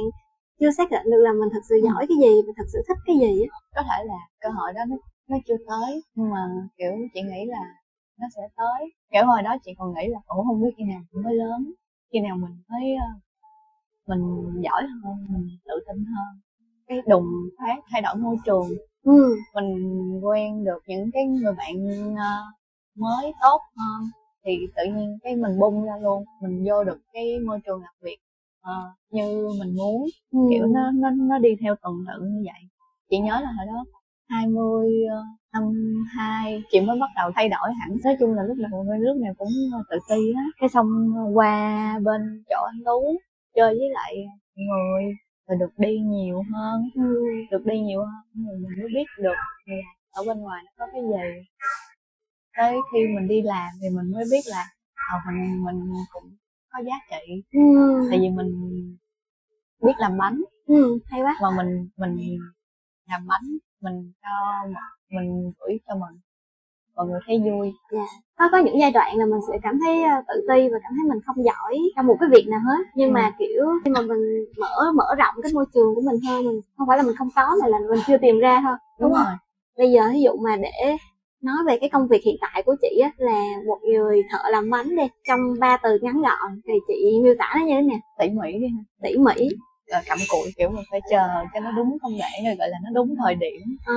chưa 0.59 0.71
xác 0.77 0.91
định 0.91 1.03
được 1.11 1.21
là 1.27 1.31
mình 1.33 1.49
thật 1.53 1.63
sự 1.69 1.75
Ừ. 1.75 1.81
giỏi 1.87 2.05
cái 2.09 2.17
gì 2.23 2.31
mình 2.45 2.55
thật 2.57 2.67
sự 2.73 2.79
thích 2.87 2.97
cái 3.05 3.15
gì 3.23 3.41
á. 3.41 3.57
Có 3.75 3.81
thể 3.89 4.03
là 4.05 4.19
cơ 4.41 4.49
hội 4.49 4.73
đó 4.75 4.81
nó, 4.89 4.95
nó 5.29 5.37
chưa 5.47 5.57
tới 5.67 6.01
nhưng 6.15 6.29
mà 6.29 6.41
kiểu 6.77 6.91
chị 7.13 7.21
nghĩ 7.21 7.45
là 7.47 7.63
nó 8.19 8.27
sẽ 8.35 8.41
tới. 8.57 8.81
Kiểu 9.11 9.25
hồi 9.25 9.41
đó 9.41 9.55
chị 9.65 9.71
còn 9.77 9.93
nghĩ 9.93 10.07
là 10.07 10.19
ủa 10.27 10.43
không 10.43 10.61
biết 10.61 10.71
khi 10.77 10.83
nào 10.83 11.01
mình 11.11 11.23
mới 11.23 11.33
lớn 11.35 11.71
khi 12.13 12.19
nào 12.19 12.37
mình 12.37 12.51
mới 12.69 12.83
mình 14.09 14.45
giỏi 14.63 14.83
hơn 15.03 15.15
mình 15.29 15.47
tự 15.65 15.73
tin 15.87 15.97
hơn. 16.05 16.39
Cái 16.87 16.97
đùng 17.07 17.25
phát 17.59 17.75
thay 17.91 18.01
đổi 18.01 18.15
môi 18.15 18.37
trường. 18.45 18.67
Ừ. 19.03 19.35
Mình 19.55 19.75
quen 20.23 20.63
được 20.63 20.79
những 20.87 21.09
cái 21.13 21.25
người 21.25 21.53
bạn 21.57 21.75
ờ, 22.17 22.33
mới 22.95 23.33
tốt 23.41 23.61
hơn 23.77 24.09
thì 24.45 24.57
tự 24.75 24.83
nhiên 24.95 25.17
cái 25.23 25.35
mình 25.35 25.59
bung 25.59 25.85
ra 25.85 25.93
luôn 26.01 26.23
mình 26.41 26.65
vô 26.67 26.83
được 26.83 26.97
cái 27.13 27.39
môi 27.47 27.59
trường 27.65 27.81
làm 27.81 27.93
việc 28.01 28.17
ờ, 28.61 28.73
như 29.11 29.49
mình 29.59 29.75
muốn. 29.75 30.05
Ừ. 30.31 30.39
kiểu 30.51 30.67
nó 30.67 30.91
nó 30.91 31.09
nó 31.09 31.37
đi 31.37 31.49
theo 31.61 31.75
tuần 31.81 31.93
tự 32.07 32.25
như 32.25 32.41
vậy. 32.45 32.61
Chị 33.09 33.17
nhớ 33.19 33.39
là 33.43 33.51
hồi 33.57 33.65
đó 33.67 33.85
20 34.29 34.87
ờ, 35.11 35.23
năm 35.53 35.63
hai 36.15 36.63
chị 36.71 36.79
mới 36.81 36.99
bắt 36.99 37.09
đầu 37.15 37.31
thay 37.35 37.49
đổi 37.49 37.69
hẳn. 37.79 37.97
Nói 38.03 38.15
chung 38.19 38.33
là 38.33 38.43
lúc 38.43 38.57
nào 38.57 38.69
lúc 38.99 39.17
nào 39.17 39.33
cũng 39.37 39.49
tự 39.89 39.97
ti 40.09 40.33
á 40.35 40.43
cái 40.59 40.69
xong 40.69 40.87
qua 41.33 41.99
bên 42.03 42.43
chỗ 42.49 42.63
anh 42.65 42.81
tú 42.85 43.17
chơi 43.55 43.69
với 43.69 43.89
lại 43.93 44.15
người 44.55 45.03
rồi 45.47 45.57
được 45.59 45.73
đi 45.77 45.99
nhiều 45.99 46.43
hơn. 46.53 46.89
Ừ. 46.95 47.23
được 47.51 47.65
đi 47.65 47.79
nhiều 47.79 48.01
hơn 48.05 48.45
rồi 48.45 48.57
mình 48.57 48.79
mới 48.79 48.87
biết 48.95 49.05
được 49.17 49.35
ở 50.11 50.23
bên 50.27 50.39
ngoài 50.39 50.63
nó 50.65 50.71
có 50.77 50.85
cái 50.93 51.01
gì. 51.01 51.43
Tới 52.57 52.75
khi 52.91 52.99
mình 53.15 53.27
đi 53.27 53.41
làm 53.41 53.69
thì 53.81 53.87
mình 53.95 54.11
mới 54.11 54.23
biết 54.31 54.41
là 54.45 54.65
ờ 55.11 55.17
mình 55.31 55.63
mình 55.65 55.79
cũng 56.13 56.35
có 56.69 56.79
giá 56.85 56.95
trị. 57.11 57.43
Ừ. 57.51 57.59
tại 58.09 58.19
vì 58.19 58.29
mình 58.29 58.51
biết 59.83 59.93
làm 59.97 60.17
bánh. 60.17 60.41
Ừ. 60.65 60.99
Hay 61.05 61.21
quá. 61.21 61.35
Mà 61.41 61.49
mình 61.57 61.89
mình 61.97 62.37
làm 63.07 63.27
bánh 63.27 63.57
mình 63.81 64.11
cho 64.21 64.29
mình 65.09 65.51
gửi 65.59 65.79
cho 65.87 65.95
mình 65.95 66.19
mọi 66.99 67.07
người 67.07 67.19
thấy 67.27 67.37
vui. 67.39 67.73
Dạ. 67.91 68.05
Có 68.37 68.49
có 68.51 68.57
những 68.57 68.79
giai 68.79 68.91
đoạn 68.91 69.17
là 69.17 69.25
mình 69.25 69.39
sẽ 69.51 69.57
cảm 69.63 69.79
thấy 69.85 70.03
ờ, 70.03 70.15
tự 70.27 70.35
ti 70.49 70.69
và 70.71 70.77
cảm 70.83 70.91
thấy 70.95 71.09
mình 71.09 71.19
không 71.25 71.43
giỏi 71.45 71.77
trong 71.95 72.07
một 72.07 72.17
cái 72.19 72.29
việc 72.31 72.45
nào 72.47 72.59
hết. 72.67 72.83
Nhưng 72.95 73.09
Ừ. 73.09 73.13
mà 73.13 73.31
kiểu 73.39 73.65
khi 73.85 73.91
mà 73.91 74.01
mình 74.01 74.45
mở 74.59 74.91
mở 74.95 75.15
rộng 75.17 75.35
cái 75.43 75.51
môi 75.53 75.65
trường 75.73 75.95
của 75.95 76.01
mình 76.01 76.19
hơn 76.27 76.45
mình 76.45 76.59
không 76.77 76.87
phải 76.87 76.97
là 76.97 77.03
mình 77.03 77.15
không 77.15 77.29
có 77.35 77.55
mà 77.61 77.67
là 77.67 77.79
mình 77.89 77.99
chưa 78.07 78.17
tìm 78.17 78.39
ra 78.39 78.61
thôi 78.67 78.75
đúng, 78.99 79.13
không? 79.13 79.23
rồi. 79.23 79.33
Bây 79.77 79.91
giờ 79.91 80.01
ví 80.13 80.21
dụ 80.21 80.31
mà 80.41 80.55
để 80.55 80.97
nói 81.41 81.55
về 81.67 81.77
cái 81.81 81.89
công 81.89 82.07
việc 82.07 82.21
hiện 82.25 82.35
tại 82.41 82.63
của 82.65 82.75
chị 82.81 82.99
á 83.03 83.11
là 83.17 83.41
một 83.67 83.77
người 83.83 84.21
thợ 84.31 84.49
làm 84.49 84.69
bánh 84.69 84.95
đi 84.95 85.03
trong 85.27 85.39
ba 85.59 85.77
từ 85.83 85.99
ngắn 86.01 86.21
gọn 86.21 86.61
thì 86.67 86.73
chị 86.87 87.19
miêu 87.23 87.33
tả 87.39 87.53
nó 87.59 87.65
như 87.65 87.73
thế 87.75 87.81
nào? 87.81 87.99
Tỉ 88.19 88.29
mỉ 88.29 88.51
đi 88.51 88.67
ha 88.67 88.83
tỉ 89.03 89.17
mỉ. 89.17 89.49
Rồi 89.91 90.01
cặm 90.05 90.17
cụi 90.31 90.51
kiểu 90.57 90.69
mình 90.69 90.83
phải 90.91 91.01
chờ 91.09 91.27
cho 91.53 91.59
nó 91.59 91.71
đúng 91.71 91.97
công 92.01 92.11
nghệ 92.13 92.31
rồi 92.45 92.55
gọi 92.55 92.69
là 92.69 92.77
nó 92.83 92.89
đúng 92.93 93.15
thời 93.23 93.35
điểm. 93.35 93.61
Ờ, 93.85 93.93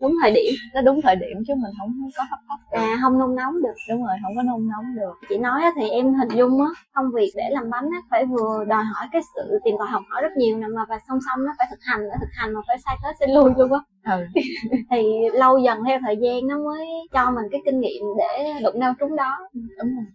đúng 0.00 0.14
thời 0.22 0.30
điểm. 0.30 0.54
Nó 0.74 0.80
đúng 0.80 1.00
thời 1.02 1.16
điểm 1.16 1.36
chứ 1.46 1.54
mình 1.54 1.72
không 1.78 1.92
có 2.16 2.24
hấp 2.30 2.38
tấp 2.48 2.78
à 2.78 2.98
không 3.02 3.18
nung 3.18 3.34
nóng 3.36 3.54
được. 3.62 3.74
Đúng 3.90 4.04
rồi 4.04 4.16
không 4.22 4.32
có 4.36 4.42
nung 4.42 4.68
nóng 4.68 4.94
được. 4.96 5.12
Chị 5.28 5.38
nói 5.38 5.62
á, 5.62 5.72
thì 5.76 5.88
em 5.88 6.14
hình 6.14 6.28
dung 6.38 6.60
á 6.60 6.70
công 6.92 7.06
việc 7.14 7.30
để 7.36 7.42
làm 7.50 7.70
bánh 7.70 7.84
á 7.92 8.00
phải 8.10 8.24
vừa 8.26 8.64
đòi 8.64 8.84
hỏi 8.84 9.08
cái 9.12 9.22
sự 9.34 9.58
tìm 9.64 9.74
tòi 9.78 9.88
học 9.88 10.02
hỏi 10.10 10.22
rất 10.22 10.32
nhiều 10.36 10.58
nè 10.58 10.66
mà 10.74 10.82
và 10.88 10.98
song 11.08 11.18
song 11.26 11.44
nó 11.46 11.52
phải 11.58 11.66
thực 11.70 11.82
hành 11.82 12.00
nữa 12.02 12.16
thực 12.20 12.30
hành 12.32 12.54
mà 12.54 12.60
phải 12.66 12.76
sai 12.84 12.96
tới 13.02 13.12
sai 13.18 13.28
lui 13.34 13.50
luôn 13.56 13.72
á. 13.72 13.80
Ừ. 14.16 14.26
Thì 14.90 15.02
lâu 15.32 15.58
dần 15.58 15.78
theo 15.86 15.98
thời 16.06 16.16
gian 16.22 16.46
nó 16.48 16.58
mới 16.58 16.86
cho 17.12 17.30
mình 17.30 17.44
cái 17.50 17.60
kinh 17.64 17.80
nghiệm 17.80 18.02
để 18.18 18.54
đụng 18.62 18.80
đâu 18.80 18.92
trúng 19.00 19.16
đó. 19.16 19.38
Đúng 19.52 19.94
rồi. 19.96 20.06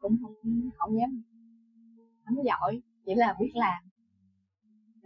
Cũng 0.00 0.16
không 0.22 0.34
không 0.78 0.98
dám. 1.00 1.22
Không 2.24 2.44
giỏi 2.44 2.80
chỉ 3.06 3.14
là 3.14 3.34
biết 3.40 3.50
làm 3.54 3.87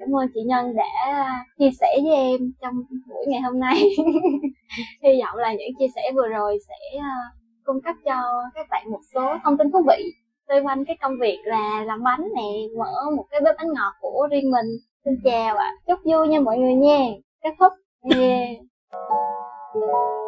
cảm 0.03 0.17
ơn 0.17 0.29
chị 0.35 0.41
Nhân 0.47 0.77
đã 0.77 0.85
à, 1.05 1.45
chia 1.59 1.71
sẻ 1.81 1.99
với 2.05 2.15
em 2.15 2.53
trong 2.61 2.75
buổi 3.09 3.25
ngày 3.29 3.41
hôm 3.41 3.61
nay. 3.61 3.75
Hy 5.03 5.21
vọng 5.23 5.37
là 5.37 5.53
những 5.53 5.69
chia 5.79 5.87
sẻ 5.95 6.03
vừa 6.15 6.29
rồi 6.29 6.59
sẽ 6.69 6.99
à, 7.01 7.15
cung 7.65 7.83
cấp 7.83 7.97
cho 8.05 8.23
các 8.55 8.67
bạn 8.71 8.91
một 8.91 9.01
số 9.15 9.35
thông 9.45 9.59
tin 9.59 9.73
thú 9.73 9.79
vị. 9.89 10.05
Xoay 10.49 10.61
quanh 10.61 10.85
cái 10.85 10.97
công 11.03 11.13
việc 11.21 11.39
là 11.45 11.85
làm 11.87 12.03
bánh 12.03 12.29
nè, 12.37 12.77
mở 12.79 13.11
một 13.17 13.25
cái 13.31 13.41
bếp 13.45 13.55
bánh 13.59 13.73
ngọt 13.73 13.93
của 14.01 14.29
riêng 14.31 14.51
mình. 14.51 14.67
Xin 15.05 15.15
chào 15.25 15.57
ạ. 15.57 15.73
Chúc 15.87 15.99
vui 16.05 16.29
nha 16.29 16.41
mọi 16.41 16.59
người 16.59 16.75
nha. 16.75 16.99
Kết 17.43 17.51
thúc. 17.59 17.73
Yeah. 18.15 20.22